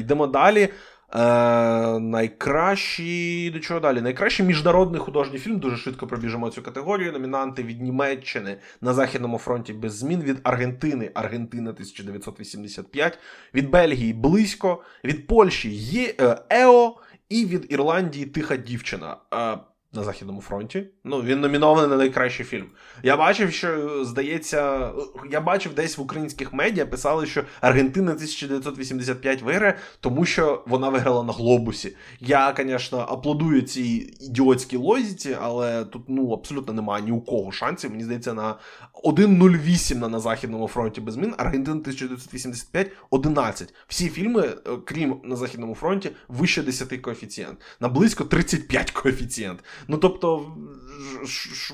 [0.01, 0.69] Йдемо далі.
[1.15, 4.01] Е, Найкращий до чого далі?
[4.01, 5.59] Найкращий міжнародний художній фільм.
[5.59, 7.11] Дуже швидко пробіжимо цю категорію.
[7.11, 13.19] Номінанти від Німеччини на Західному фронті без змін, від Аргентини, Аргентина 1985,
[13.53, 16.95] від Бельгії близько, від Польщі є е, Ео
[17.29, 19.17] і від Ірландії Тиха дівчина.
[19.33, 19.57] Е,
[19.95, 20.87] на Західному фронті.
[21.03, 22.65] Ну, він номінований на найкращий фільм.
[23.03, 24.91] Я бачив, що здається,
[25.31, 31.23] я бачив десь в українських медіа писали, що Аргентина 1985 виграє, тому що вона виграла
[31.23, 31.95] на глобусі.
[32.19, 37.91] Я, звісно, аплодую цій ідіотській лозіці, але тут ну абсолютно немає ні у кого шансів.
[37.91, 38.55] Мені здається, на
[39.03, 41.35] 1.08 на, на Західному фронті без змін.
[41.37, 43.73] Аргентина 1985 11.
[43.87, 47.57] Всі фільми, е, крім на Західному фронті, вище 10 коефіцієнт.
[47.79, 49.63] На близько 35 коефіцієнт.
[49.87, 50.51] Ну тобто,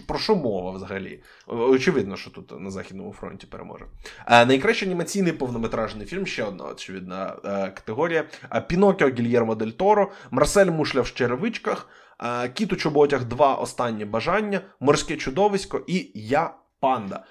[0.07, 1.23] про що мова взагалі?
[1.47, 3.85] Очевидно, що тут на Західному фронті переможе.
[4.25, 8.25] А, Найкращий анімаційний повнометражний фільм ще одна очевидна е, категорія:
[8.67, 11.89] Пінокіо Гільєрмо Дель Торо, Марсель Мушля в черевичках,
[12.53, 17.25] Кіт у чоботях, два останні бажання, Морське чудовисько і Я Панда.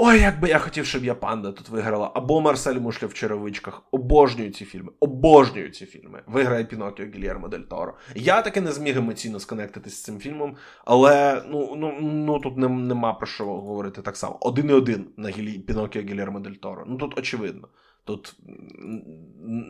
[0.00, 2.10] Ой, як би я хотів, щоб я панда тут виграла.
[2.14, 3.82] Або Марсель Мушля в черевичках.
[3.90, 4.92] Обожнюю ці фільми.
[5.00, 6.22] Обожнюю ці фільми.
[6.26, 7.94] Виграє Пінокіо Гільєрмо Дель Торо.
[8.14, 12.68] Я таки не зміг емоційно сконектитися з цим фільмом, але ну ну, ну тут не,
[12.68, 14.38] нема про що говорити так само.
[14.40, 15.58] Один і один на Гілі...
[15.58, 16.84] Пінокіо Гільєрмо Дель Торо.
[16.86, 17.68] Ну тут очевидно.
[18.08, 18.36] Тут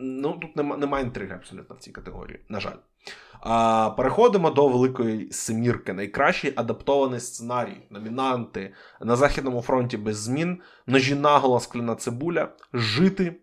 [0.01, 2.39] ну, тут нема, немає інтриги абсолютно в цій категорії.
[2.49, 2.75] На жаль.
[3.41, 5.93] А, Переходимо до великої семірки.
[5.93, 13.35] Найкращий адаптований сценарій, номінанти на Західному фронті без змін, ножі наголо, скляна цибуля, жити,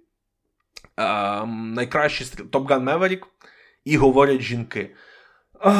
[0.96, 3.26] а, найкращий Топ Ган Меверік
[3.84, 4.94] і говорять жінки.
[5.60, 5.70] А,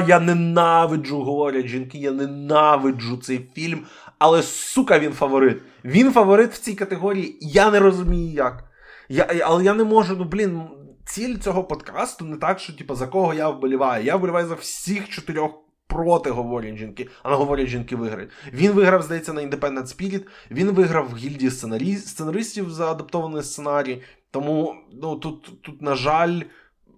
[0.00, 3.86] Я ненавиджу, говорять жінки, я ненавиджу цей фільм.
[4.18, 5.62] Але сука, він фаворит.
[5.84, 7.38] Він фаворит в цій категорії.
[7.40, 8.64] Я не розумію як.
[9.08, 10.62] Я, Але я не можу, ну блін,
[11.04, 14.04] ціль цього подкасту не так, що типу, за кого я вболіваю.
[14.04, 15.50] Я вболіваю за всіх чотирьох
[15.88, 18.30] проти говорять жінки, а не говорять жінки виграють.
[18.52, 21.96] Він виграв, здається, на Independent Spirit, він виграв в гільдії сценарі...
[21.96, 24.02] сценаристів за адаптований сценарій.
[24.30, 26.40] Тому ну, тут, тут, на жаль.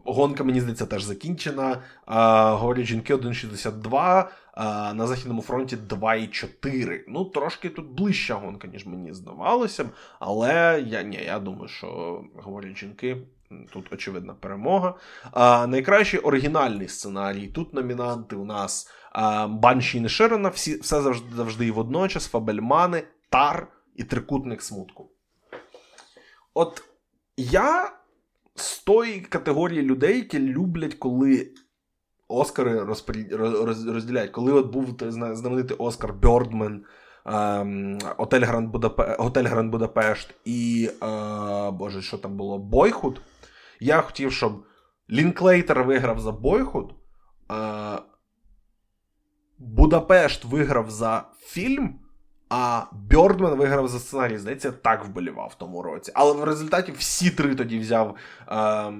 [0.04, 1.82] Гонка, мені здається, теж закінчена.
[2.06, 7.00] А, Говорять жінки 1,62, а на Західному фронті 2,4.
[7.08, 9.84] Ну, трошки тут ближча гонка, ніж мені здавалося.
[10.18, 13.16] Але я ні, я думаю, що говорять жінки
[13.72, 14.94] Тут очевидна перемога.
[15.32, 17.48] А, Найкращий оригінальний сценарій.
[17.48, 23.66] Тут номінанти у нас а, Банші Неширена, всі, все завжди завжди і водночас, Фабельмани, Тар
[23.94, 25.10] і Трикутник смутку.
[26.54, 26.82] От
[27.36, 27.92] я
[28.54, 31.50] з тої категорії людей, які люблять, коли
[32.28, 32.84] Оскари
[33.86, 34.30] розділяють.
[34.30, 36.84] Коли от був знаменитий Оскар Бьордмен.
[37.24, 41.06] Ем, Готель Гранд Будапешт і е,
[41.70, 42.58] Боже, що там було?
[42.58, 43.20] Бойхуд.
[43.80, 44.64] Я хотів, щоб
[45.10, 46.94] Лінклейтер виграв за Бойхуд,
[47.52, 47.98] е,
[49.58, 51.98] Будапешт виграв за фільм,
[52.50, 54.38] а Бьордмен виграв за сценарій.
[54.38, 56.12] Здається, так вболівав в тому році.
[56.14, 58.16] Але в результаті всі три тоді взяв
[58.48, 58.92] е,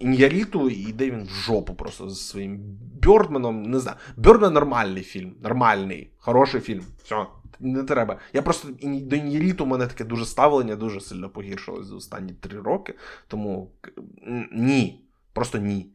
[0.00, 2.60] Ін'яріту і йде він в жопу просто зі своїм
[3.02, 3.62] Бьордменом.
[3.62, 3.96] Не знаю.
[4.16, 5.34] Бьордмен нормальний фільм.
[5.42, 6.84] Нормальний, хороший фільм.
[7.04, 7.26] Все
[7.60, 8.18] не треба.
[8.32, 12.60] Я просто до Ін'єліту у мене таке дуже ставлення, дуже сильно погіршилось за останні три
[12.60, 12.94] роки.
[13.28, 13.70] Тому
[14.52, 15.04] ні.
[15.32, 15.86] Просто ні.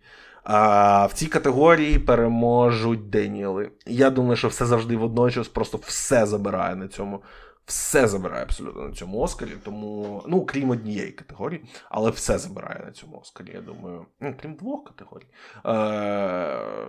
[0.45, 3.71] А, В цій категорії переможуть Деніели.
[3.85, 7.23] Я думаю, що все завжди водночас просто все забирає на цьому.
[7.65, 12.91] Все забирає абсолютно на цьому Оскарі, тому, ну, крім однієї категорії, але все забирає на
[12.91, 14.05] цьому Оскарі, я думаю.
[14.19, 15.27] Ну, крім двох категорій.
[15.65, 16.87] Е,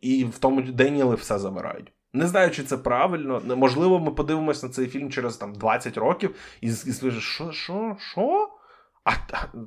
[0.00, 1.92] і в тому Деніели все забирають.
[2.12, 3.42] Не знаю, чи це правильно.
[3.56, 8.48] Можливо, ми подивимося на цей фільм через там 20 років і скажемо, що, що, що?
[9.04, 9.10] А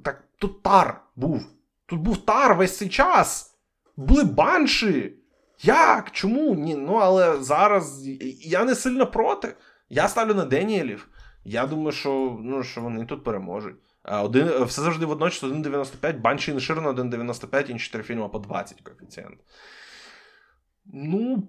[0.03, 1.60] так тут тар був.
[1.91, 3.57] Тут був тар весь цей час.
[3.97, 5.13] Були банші.
[5.61, 6.11] Як?
[6.11, 6.55] Чому?
[6.55, 8.07] Ні, Ну, але зараз
[8.41, 9.55] я не сильно проти.
[9.89, 11.07] Я ставлю на Деніелів.
[11.43, 13.75] Я думаю, що ну, що вони тут переможуть.
[14.03, 19.39] Один, Все завжди водночас 1,95, банші не ширено 1,95, інші 4 фільми по 20 коефіцієнт.
[20.85, 21.47] Ну.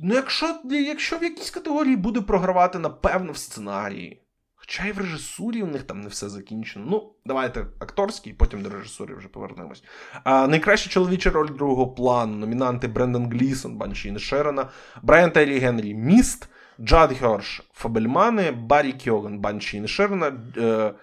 [0.00, 4.25] Ну, якщо якщо в якійсь категорії буде програвати, напевно, в сценарії.
[4.68, 6.86] Хоча й в режисурі у них там не все закінчено.
[6.88, 9.84] Ну, давайте акторський, потім до режисури вже повернемось.
[10.24, 12.36] А, Найкраща чоловіча роль другого плану.
[12.36, 14.68] Номінанти Брендан Глісон, Банші Шерона,
[15.02, 16.48] Брайан Тайлі Генрі Міст,
[16.80, 20.32] Джад Герш Фабельмани, Баррі Кьоган, Банші Шерона.
[20.56, 20.94] Е,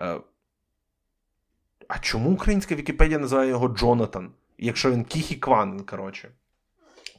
[0.00, 0.20] е,
[1.88, 4.32] а чому українська Вікіпедія називає його Джонатан?
[4.58, 6.30] Якщо він Кі Хюї Кван, коротше.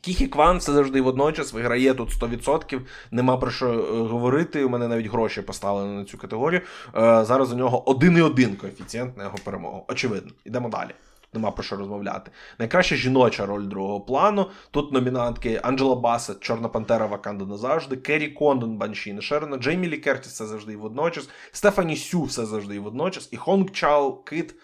[0.05, 2.79] Кіхі Кван все завжди водночас виграє тут 100%.
[3.11, 4.63] Нема про що е, говорити.
[4.63, 6.61] У мене навіть гроші поставлені на цю категорію.
[6.95, 9.85] Е, зараз у нього 1,1 коефіцієнт на його перемогу.
[9.87, 10.89] Очевидно, йдемо далі.
[11.33, 12.31] Нема про що розмовляти.
[12.59, 14.49] Найкраща жіноча роль другого плану.
[14.71, 20.31] Тут номінантки Анджела Басет, Чорна Пантера Ваканда назавжди, Керрі Кондон, Банші Інішерена, Джеймі Лі Кертіс
[20.31, 24.55] все завжди і водночас, Стефані Сю все завжди і водночас, і Хонг Чау Кит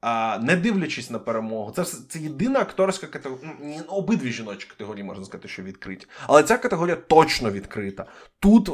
[0.00, 3.54] а, Не дивлячись на перемогу, це це єдина акторська категорія.
[3.60, 6.06] Ну, обидві жіночі категорії можна сказати, що відкриті.
[6.26, 8.06] Але ця категорія точно відкрита.
[8.40, 8.70] Тут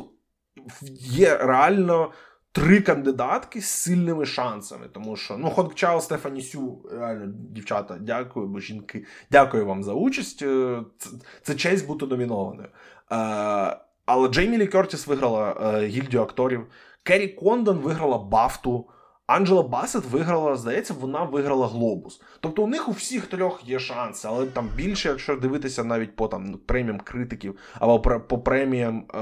[1.01, 2.13] є реально
[2.57, 4.89] три кандидатки з сильними шансами.
[4.93, 9.93] Тому що ну, Хонг Чао, Стефані Сю, реально, дівчата, дякую, бо жінки, дякую вам за
[9.93, 10.43] участь.
[10.43, 11.11] Е, це,
[11.43, 12.69] це честь бути номінованою.
[13.09, 16.67] А, але Джеймі Лі Кертіс виграла а, е, гільдію акторів.
[17.03, 18.89] Керрі Кондон виграла Бафту.
[19.27, 22.21] Анджела Басет виграла, здається, вона виграла глобус.
[22.41, 26.29] Тобто у них у всіх трьох є шанси, але там більше, якщо дивитися навіть по
[26.29, 29.19] там преміям критиків або по преміям е,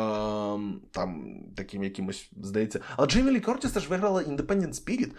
[0.90, 2.80] там таким якимось здається.
[2.96, 5.10] Але Джеймі Лі Кортіс теж виграла Independent Spirit.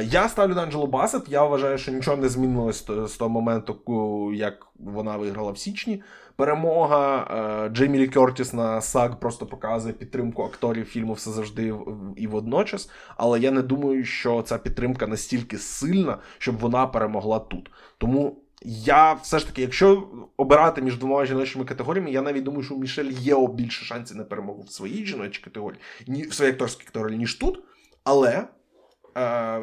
[0.00, 1.22] Е, Я ставлю на Анджелу Басет.
[1.28, 6.02] Я вважаю, що нічого не змінилось з того моменту, як вона виграла в січні
[6.38, 7.26] перемога.
[7.66, 11.74] Е, Джеймі Лі Кертіс на САГ просто показує підтримку акторів фільму все завжди
[12.16, 12.90] і водночас.
[13.16, 17.70] Але я не думаю, що ця підтримка настільки сильна, щоб вона перемогла тут.
[17.98, 18.42] Тому.
[18.64, 22.78] Я все ж таки, якщо обирати між двома жіночими категоріями, я навіть думаю, що у
[22.78, 25.80] Мішель є більше шансів на перемогу в своїй жіночій категорії,
[26.30, 27.64] в своїй акторській категорії, ніж тут.
[28.04, 28.44] Але
[29.16, 29.60] е,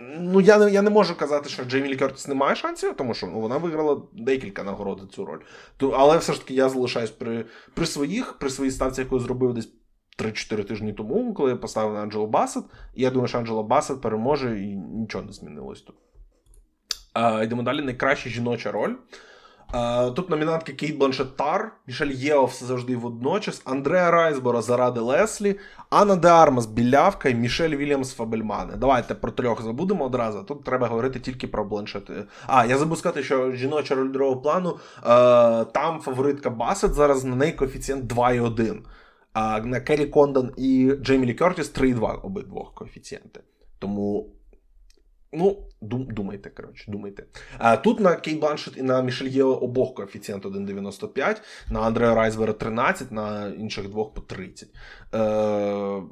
[0.00, 3.26] Ну, я не я не можу казати, що Джеймілі Кертіс не має шансів, тому що
[3.26, 5.38] ну, вона виграла декілька нагород за цю роль.
[5.76, 7.44] То, Але все ж таки я залишаюсь при
[7.74, 9.68] при своїх, при своїй ставці, яку я зробив десь
[10.18, 12.64] 3-4 тижні тому, коли я поставив на Анджело Басет.
[12.94, 15.96] І я думаю, що Анджела Басет переможе і нічого не змінилось тут.
[17.42, 17.82] Йдемо далі.
[17.82, 18.94] Найкраща жіноча роль.
[20.16, 25.58] Тут номінантки Кейт Бланшет Тар, Мішель Єо все завжди водночас, Андреа Райсбора заради Леслі,
[25.90, 28.76] Анна Де Армас Білявка і Мішель Вільямс Фабельмане.
[28.76, 30.42] Давайте про трьох забудемо одразу.
[30.42, 32.10] Тут треба говорити тільки про Бланшет.
[32.46, 34.78] А, я забув сказати, що жіноча роль другого плану.
[35.72, 38.78] Там фаворитка Басет, зараз на неї коефіцієнт 2,1.
[39.32, 43.40] А на Керрі Кондон і Джеймі Лі Кертіс 3,2 обидвох коефіцієнти.
[43.78, 44.26] Тому
[45.32, 47.24] Ну, думайте, коротше, думайте.
[47.58, 51.36] А, Тут на Кейт Бланшет і на Мішель Єо обох коефіцієнт 1,95,
[51.70, 54.68] на Андреа Райсбера 13, на інших двох по 30.
[55.14, 55.18] Е,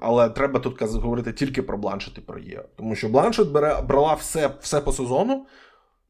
[0.01, 2.65] Але треба тут говорити тільки про Бланшет і про Єо.
[2.77, 5.47] Тому що Бланшет бере, брала все все по сезону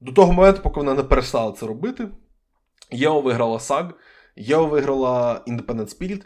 [0.00, 2.08] до того моменту, поки вона не перестала це робити.
[2.90, 3.90] Єо виграла SAG,
[4.36, 6.22] Єо виграла Independent Spirit,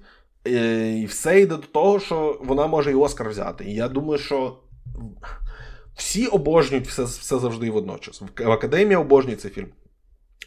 [0.46, 3.64] е, і все йде до того, що вона може і Оскар взяти.
[3.64, 4.58] І я думаю, що.
[6.00, 8.22] Всі обожнюють все все завжди і водночас.
[8.36, 9.68] Академія обожнює цей фільм.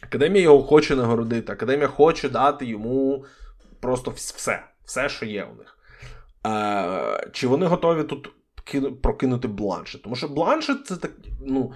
[0.02, 1.52] Академія його хоче нагородити.
[1.52, 3.24] Академія хоче дати йому
[3.80, 5.78] просто все, все, що є у них.
[6.46, 8.32] Е, Чи вони готові тут
[9.02, 10.02] прокинути бланшет?
[10.02, 11.12] Тому що бланшет це так.
[11.46, 11.72] ну,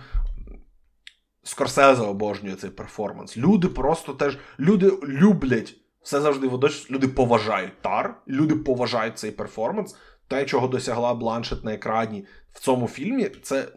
[1.42, 3.36] Скорсезе обожнює цей перформанс.
[3.36, 6.90] Люди просто теж люди люблять все завжди водночас.
[6.90, 9.96] Люди поважають тар, люди поважають цей перформанс
[10.28, 13.68] те, чого досягла Бланшет на екрані в цьому фільмі, це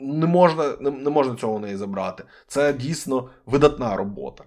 [0.00, 2.24] не можна не, не можна цього в неї забрати.
[2.46, 4.44] Це дійсно видатна робота.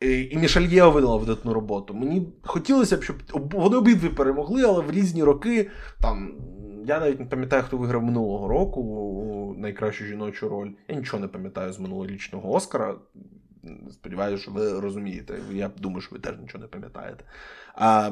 [0.00, 1.94] І, і Мішель Єо видала видатну роботу.
[1.94, 3.16] Мені хотілося б, щоб
[3.54, 5.70] вони обидві перемогли, але в різні роки
[6.02, 6.34] там.
[6.86, 10.70] Я навіть не пам'ятаю, хто виграв минулого року найкращу жіночу роль.
[10.88, 12.94] Я нічого не пам'ятаю з минулорічного Оскара.
[13.90, 15.40] Сподіваюся, що ви розумієте.
[15.52, 17.24] Я думаю, що ви теж нічого не пам'ятаєте.
[17.74, 18.10] А,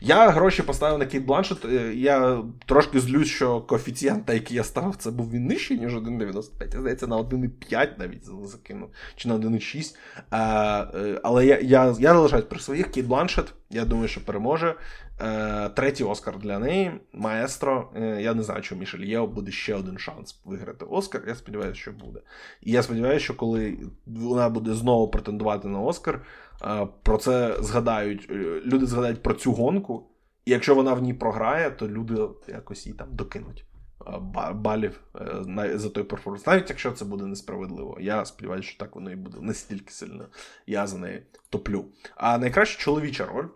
[0.00, 1.64] Я гроші поставив на Кейт Бланшет.
[1.64, 6.74] Е, я трошки злюсь, що коефіцієнт, який я ставив, це був він нижчий, ніж 1,95.
[6.74, 9.96] Я здається, на 1,5 навіть закинув, чи на 1,6.
[10.32, 13.52] Е, Але я я, я залишаюсь при своїх Кейт Бланшет.
[13.70, 14.74] Я думаю, що переможе.
[15.20, 17.92] Е, третій Оскар для неї, маестро.
[18.20, 21.22] Я не знаю, чи Мішель Єо буде ще один шанс виграти Оскар.
[21.28, 22.20] Я сподіваюся, що буде.
[22.60, 26.22] І я сподіваюся, що коли вона буде знову претендувати на Оскар.
[26.62, 30.08] Е, про це згадають, е, люди згадають про цю гонку,
[30.44, 33.64] і якщо вона в ній програє, то люди якось їй там докинуть
[34.06, 34.18] е,
[34.54, 35.00] балів
[35.74, 36.46] за той перформанс.
[36.46, 37.98] Навіть якщо це буде несправедливо.
[38.00, 40.24] Я сподіваюся, що так воно і буде настільки сильно.
[40.66, 41.84] Я за неї топлю.
[42.16, 43.46] А найкраща чоловіча роль.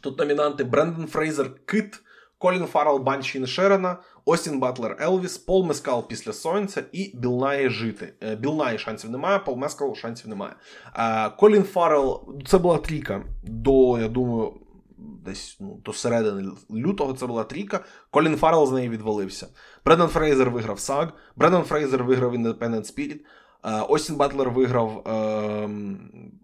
[0.00, 2.00] Тут номінанти Брендан Фрейзер Кит,
[2.38, 8.14] Колін Фаррел Банші Інішерена, Остін Батлер Елвіс, Пол Мескал після сонця і Білл Наї Жити.
[8.22, 10.52] Е, Білл Наї шансів немає, Пол Мескал шансів немає.
[10.96, 14.52] Е, Колін Фаррел, це була трійка до, я думаю,
[14.98, 17.80] десь ну, до середини лютого це була трійка.
[18.10, 19.46] Колін Фаррел з неї відвалився.
[19.84, 23.20] Брендан Фрейзер виграв САГ, Брендан Фрейзер виграв Independent Spirit,
[23.64, 25.68] е, Остін Батлер виграв е,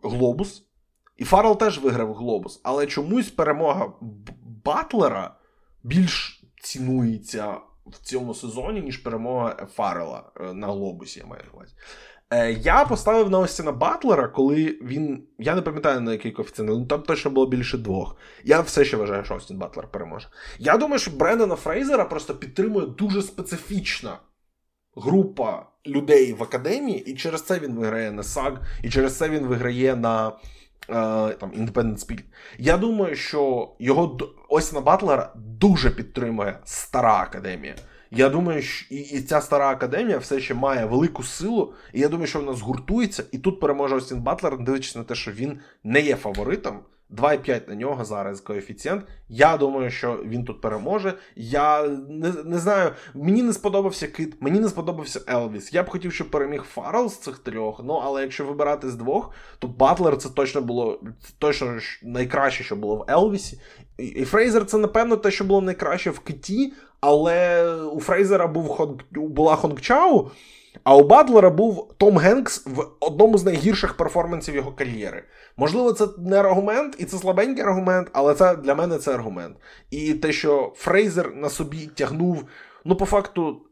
[0.03, 0.63] Глобус.
[1.17, 2.61] І Фаррел теж виграв Глобус.
[2.63, 3.93] Але чомусь перемога
[4.65, 5.37] Батлера
[5.83, 7.57] більш цінується
[7.87, 11.75] в цьому сезоні, ніж перемога Фаррела е, на глобусі, я маю на увазі.
[12.31, 15.27] Е, я поставив на Остіна Батлера, коли він.
[15.39, 18.17] Я не пам'ятаю на який коефіцієнт, але там точно було більше двох.
[18.45, 20.29] Я все ще вважаю, що Остін Батлер переможе.
[20.59, 24.19] Я думаю, що Брендона Фрейзера просто підтримує дуже специфічна
[24.97, 29.47] група людей в академії, і через це він виграє на САГ, і через це він
[29.47, 32.25] виграє на Е, там Independent Spirit.
[32.59, 34.19] Я думаю, що його
[34.49, 37.75] Остіна Батлера дуже підтримує стара академія.
[38.11, 42.09] Я думаю, що і, і ця стара академія все ще має велику силу, і я
[42.09, 46.01] думаю, що вона згуртується, і тут переможе Остін Батлер, дивлячись на те, що він не
[46.01, 46.79] є фаворитом.
[47.11, 49.05] 2,5 на нього зараз коефіцієнт.
[49.29, 51.15] Я думаю, що він тут переможе.
[51.37, 55.73] Я не не знаю, мені не сподобався Кит, мені не сподобався Елвіс.
[55.73, 57.81] Я б хотів, щоб переміг Фаррел з цих трьох.
[57.85, 61.01] Ну, але якщо вибирати з двох, то Батлер це точно було
[61.39, 63.61] точно найкраще, що було в Елвісі.
[63.99, 68.99] І Фрейзер це, напевно, те, що було найкраще в Киті, але у Фрейзера був Хонг,
[69.11, 70.31] була Хонг Чау.
[70.83, 75.25] А у Батлера був Том Генкс в одному з найгірших перформансів його кар'єри.
[75.57, 79.57] Можливо, це не аргумент, і це слабенький аргумент, але це для мене це аргумент.
[79.91, 82.45] І те, що Фрейзер на собі тягнув,
[82.85, 83.63] ну, по факту,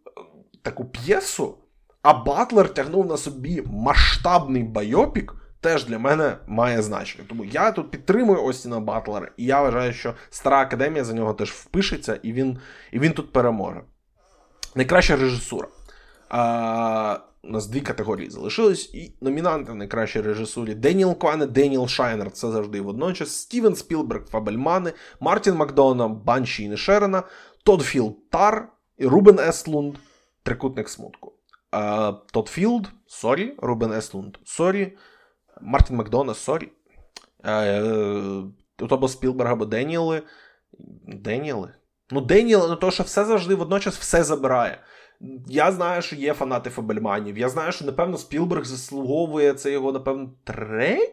[0.62, 1.59] таку п'єсу,
[2.03, 7.24] а Батлер тягнув на собі масштабний байопік, теж для мене має значення.
[7.28, 11.50] Тому я тут підтримую Остіна Батлера, і я вважаю, що стара академія за нього теж
[11.50, 12.59] впишеться, і він,
[12.92, 13.80] і він тут переможе.
[14.74, 15.68] Найкраща режисура.
[16.33, 18.95] А, У нас дві категорії залишились.
[18.95, 24.26] І номінанти в найкращій режисурі Деніел Кван е, Деніел Шайнерт, Все завжди водночас, Стівен Спілберг,
[24.26, 27.22] Фабельмани, Мартін Макдона, Банші Інішерена,
[27.64, 28.68] Тодд Філд Тар
[28.99, 29.97] і Рубен Естлунд,
[30.43, 31.33] Трикутник смутку.
[31.70, 34.97] А, Тодд Філд, sorry, Рубен Естлунд, sorry,
[35.61, 36.68] Мартін Макдона, sorry.
[38.76, 40.22] Тут або Спілберг, або Деніели.
[41.07, 41.74] Деніели?
[42.11, 44.78] Ну, Деніел, ну то що все завжди водночас все забирає.
[45.47, 47.39] Я знаю, що є фанати Фабельманів.
[47.39, 51.12] Я знаю, що, напевно, Спілберг заслуговує це його, напевно, третій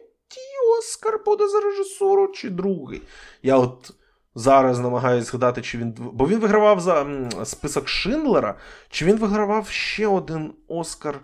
[0.78, 3.02] Оскар буде за режисуру, чи другий.
[3.42, 3.92] Я от
[4.34, 5.94] зараз намагаюся згадати, чи він.
[5.98, 7.06] Бо він вигравав за
[7.44, 8.58] список Шиндлера,
[8.88, 11.20] чи він вигравав ще один Оскар.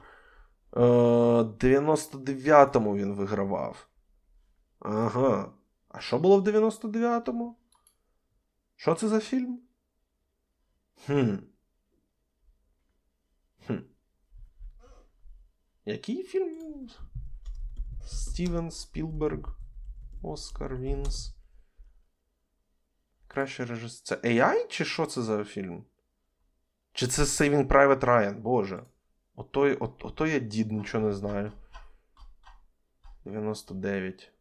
[0.73, 3.87] 99-му е, він вигравав.
[4.79, 5.53] Ага.
[5.89, 7.59] А що було в 99-му?
[8.77, 9.61] Що це за фільм?
[11.07, 11.35] Хм.
[15.89, 16.89] Який фільм?
[18.07, 19.59] Стівен Спілберг,
[20.23, 21.37] Оскар Вінс.
[23.29, 24.21] Краще режисер.
[24.21, 25.85] Це AI, чи що це за фільм?
[26.93, 28.41] Чи це Saving Private Ryan?
[28.41, 28.85] Боже.
[29.35, 31.53] Ото, ото я дід нічого не знаю.
[33.25, 34.33] 99.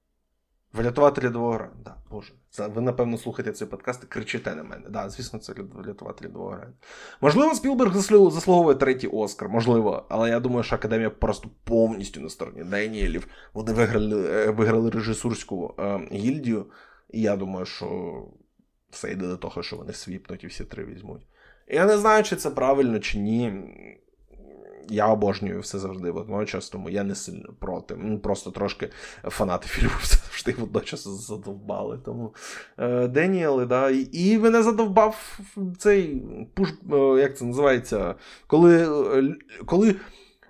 [0.76, 1.74] Врятувати рядового грання.
[1.86, 2.34] Да, Боже.
[2.60, 4.84] Ви, напевно, слухаєте цей подкаст і кричите на мене.
[4.90, 6.74] Да, Звісно, це врятувати рядового грання.
[7.22, 12.64] Можливо, Спілберг заслуговує третій Оскар, можливо, але я думаю, що Академія просто повністю на стороні
[12.64, 13.28] Деніелів.
[13.54, 16.66] Вони виграли е, виграли режисурську е, гільдію,
[17.10, 18.16] і я думаю, що
[18.90, 21.22] все йде до того, що вони свіпнуть і всі три візьмуть.
[21.68, 23.54] Я не знаю, чи це правильно, чи ні
[24.90, 27.96] я обожнюю все завжди водночас, тому я не сильно проти.
[28.24, 28.90] Просто трошки
[29.24, 32.00] фанати фільму завжди водночас задовбали.
[32.06, 32.36] Тому
[32.80, 35.40] е, Деніели, да, і, і мене задовбав
[35.78, 36.24] цей
[36.54, 38.16] пуш, е, як це називається,
[38.48, 38.88] коли,
[39.20, 39.96] е, коли.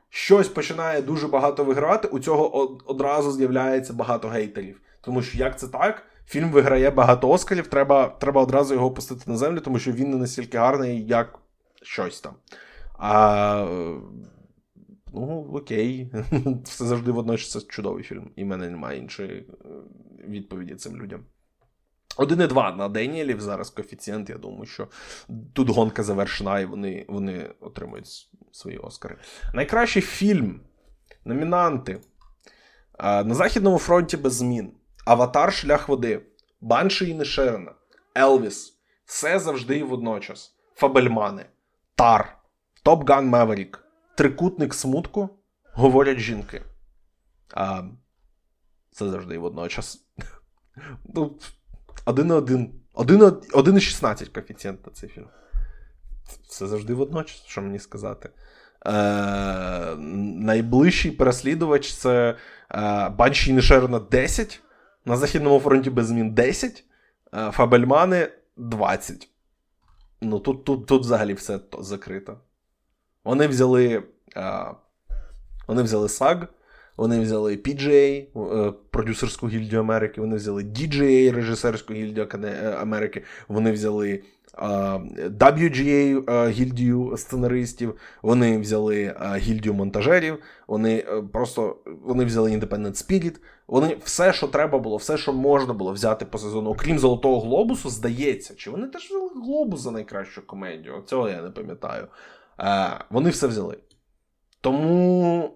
[0.10, 4.82] Щось починає дуже багато вигравати, у цього одразу з'являється багато гейтерів.
[5.02, 6.04] Тому що як це так?
[6.28, 10.18] Фільм виграє багато Оскарів, треба треба одразу його пустити на землю, тому що він не
[10.18, 11.40] настільки гарний, як
[11.82, 12.34] щось там.
[12.98, 13.66] А,
[15.16, 16.12] Ну, окей.
[16.64, 18.32] Все завжди водночас це чудовий фільм.
[18.36, 19.68] І в мене немає іншої е,
[20.28, 21.26] відповіді цим людям.
[22.18, 24.30] 1,2 на Деніелів зараз коефіцієнт.
[24.30, 24.88] Я думаю, що
[25.54, 28.08] тут гонка завершена, і вони вони отримують
[28.52, 29.18] свої Оскари.
[29.54, 30.62] Найкращий фільм.
[31.26, 32.02] Номінанти.
[33.00, 34.72] На Західному фронті без змін.
[35.06, 36.22] Аватар Шлях води.
[36.62, 37.72] Банші і Нешерена.
[38.18, 38.78] Елвіс.
[39.06, 40.56] Все завжди і водночас.
[40.76, 41.46] Фабельмани.
[41.96, 42.38] Тар.
[42.86, 43.84] Топ Ган Меверік.
[44.16, 45.30] Трикутник смутку.
[45.74, 46.62] Говорять жінки.
[47.54, 47.84] А,
[48.92, 50.08] Це завжди водночас.
[51.16, 51.40] Ну,
[52.06, 52.74] один на один.
[53.54, 55.28] Один і 16 коефіцієнт на цей фільм.
[56.48, 58.30] Все завжди водночас, що мені сказати.
[58.86, 62.36] Е, Найближчий переслідувач це
[62.72, 64.62] е, Банші Нешерна 10.
[65.06, 66.84] На Західному фронті без змін 10.
[67.34, 68.28] Е, Фабельмани
[68.58, 69.30] 20.
[70.22, 72.40] Ну, тут тут, тут взагалі все закрито.
[73.26, 74.04] Вони взяли.
[74.38, 74.66] Е,
[75.68, 76.48] вони взяли SAG,
[76.98, 83.72] вони взяли PGA, е, продюсерську гільдію Америки, вони взяли DGA, режисерську гільдію е, Америки, вони
[83.72, 84.24] взяли
[85.40, 93.36] WGA гільдію сценаристів, вони взяли гільдію монтажерів, вони просто вони взяли Independent Spirit,
[93.68, 97.90] вони все, що треба було, все, що можна було взяти по сезону, окрім Золотого Глобусу,
[97.90, 101.04] здається, чи вони теж взяли глобус за найкращу комедію?
[101.06, 102.08] Цього я не пам'ятаю.
[103.10, 103.78] Вони все взяли.
[104.62, 105.52] Тому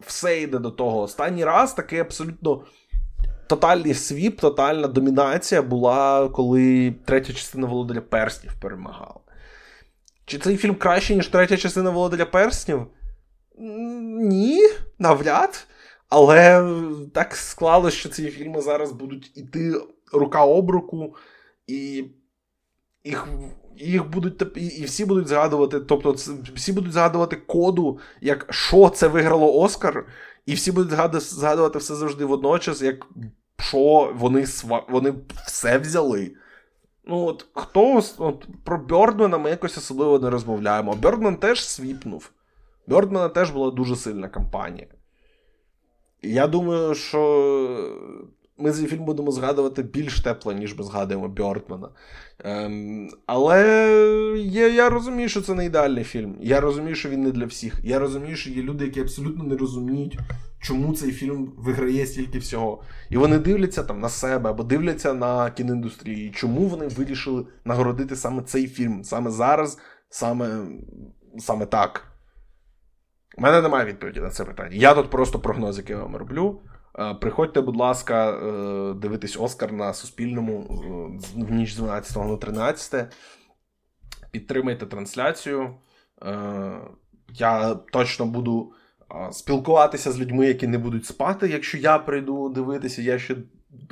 [0.00, 1.00] все йде до того.
[1.00, 2.64] Останній раз такий абсолютно
[3.46, 9.20] тотальний sweep, тотальна домінація була, коли третя частина Володаря Перснів перемагала.
[10.26, 12.86] Чи цей фільм кращий, ніж третя частина Володаря Перснів?
[13.58, 14.60] Ні,
[14.98, 15.66] навряд.
[16.08, 16.70] Але
[17.14, 19.74] так склалося, що ці фільми зараз будуть іти
[20.12, 21.16] рука об руку,
[21.66, 22.04] і
[23.04, 23.28] їх
[23.78, 26.16] їх будуть і, всі будуть згадувати, тобто
[26.54, 30.06] всі будуть згадувати коду, як що це виграло Оскар,
[30.46, 33.06] і всі будуть згадувати все завжди водночас, як
[33.58, 34.44] що вони
[34.88, 35.14] вони
[35.46, 36.32] все взяли.
[37.06, 40.94] Ну, от хто от, про Бьордмена ми якось особливо не розмовляємо.
[40.94, 42.30] Бьордмен теж свіпнув.
[42.86, 44.86] Бьордмена теж була дуже сильна кампанія.
[46.22, 47.20] я думаю, що
[48.58, 51.88] ми цей фільм будемо згадувати більш тепло, ніж ми згадуємо Бьортмана.
[52.38, 53.62] Ем, Але
[54.38, 56.36] я я розумію, що це не ідеальний фільм.
[56.40, 57.80] Я розумію, що він не для всіх.
[57.82, 60.18] Я розумію, що є люди, які абсолютно не розуміють,
[60.60, 62.82] чому цей фільм виграє стільки всього.
[63.10, 66.32] І вони дивляться там на себе або дивляться на кіноіндустрію.
[66.32, 69.78] Чому вони вирішили нагородити саме цей фільм, саме зараз,
[70.08, 70.66] саме,
[71.38, 72.08] саме так.
[73.38, 74.76] У мене немає відповіді на це питання.
[74.76, 76.60] Я тут просто прогноз, який я вам роблю.
[76.98, 82.36] Е, приходьте, будь ласка, е, дивитись Оскар на Суспільному е, в ніч з 12 на
[82.36, 83.12] 13.
[84.30, 85.74] Підтримайте трансляцію.
[87.34, 88.72] Я точно буду
[89.32, 91.48] спілкуватися з людьми, які не будуть спати.
[91.48, 93.36] Якщо я прийду дивитися, я ще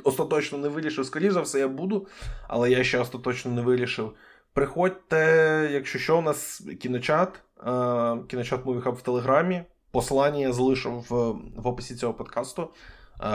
[0.03, 1.05] остаточно не вирішив.
[1.05, 2.07] Скоріше за все, я буду,
[2.47, 4.13] але я ще остаточно не вирішив.
[4.53, 7.41] Приходьте, якщо що, у нас кіночат,
[8.27, 9.63] кіночат Movie Hub в Телеграмі.
[9.93, 12.69] Посилання я залишив в, в описі цього подкасту.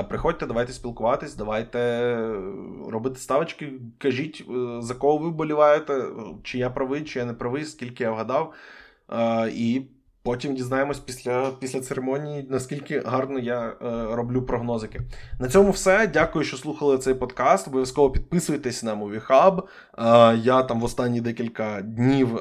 [0.09, 2.41] Приходьте, давайте спілкуватись, давайте е,
[2.89, 3.73] робити ставочки.
[3.99, 6.05] Кажіть, е, за кого ви вболіваєте,
[6.43, 8.53] чи я правий, чи я не правий, скільки я вгадав.
[9.55, 9.83] І
[10.23, 13.75] потім дізнаємось після після церемонії, наскільки гарно я е,
[14.15, 15.01] роблю прогнозики.
[15.41, 16.07] На цьому все.
[16.07, 17.69] Дякую, що слухали цей подкаст.
[17.69, 19.63] Обов'язково підписуйтесь на MovieHub.
[20.37, 22.39] Я там в останні декілька днів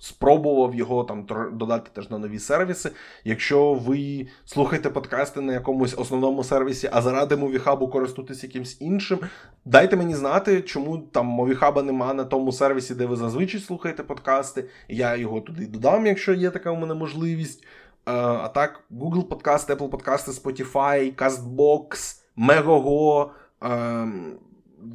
[0.00, 2.90] спробував його там додати теж на нові сервіси.
[3.24, 9.18] Якщо ви слухаєте подкасти на якомусь основному сервісі, а заради мовіхабу користуєтесь якимсь іншим,
[9.64, 14.64] дайте мені знати, чому там мовіхаба нема на тому сервісі, де ви зазвичай слухаєте подкасти.
[14.88, 17.64] Я його туди додам, якщо є така у мене можливість.
[18.04, 23.30] А так, Google Подкасти, Apple Подкасти, Spotify, CastBox, Megogo,
[23.62, 24.38] ем,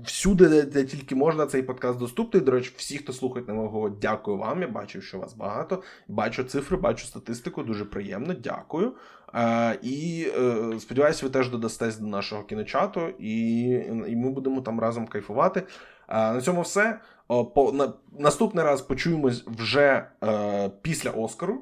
[0.05, 2.43] всюди, де, тільки можна, цей подкаст доступний.
[2.43, 4.61] До речі, всі, хто слухає на мого, дякую вам.
[4.61, 5.83] Я бачу, що вас багато.
[6.07, 7.63] Бачу цифри, бачу статистику.
[7.63, 8.33] Дуже приємно.
[8.33, 8.93] Дякую.
[9.33, 13.61] Е, І е, сподіваюся, ви теж додастесь до нашого кіночату, і
[14.07, 15.63] і ми будемо там разом кайфувати.
[16.09, 16.99] Е, на цьому все.
[17.27, 21.61] О, по, на, Наступний раз почуємось вже е, після Оскару.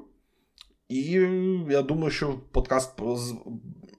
[0.88, 1.02] І
[1.70, 2.96] я думаю, що подкаст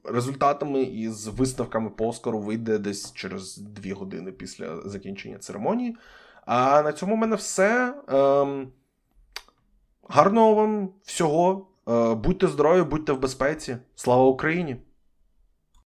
[0.07, 5.97] результатами і з виставками по Оскару вийде десь через дві години після закінчення церемонії.
[6.45, 7.93] А на цьому в мене все.
[8.07, 8.67] Ем,
[10.09, 11.67] гарного вам всього.
[11.87, 13.77] Е, будьте здорові, будьте в безпеці.
[13.95, 14.77] Слава Україні!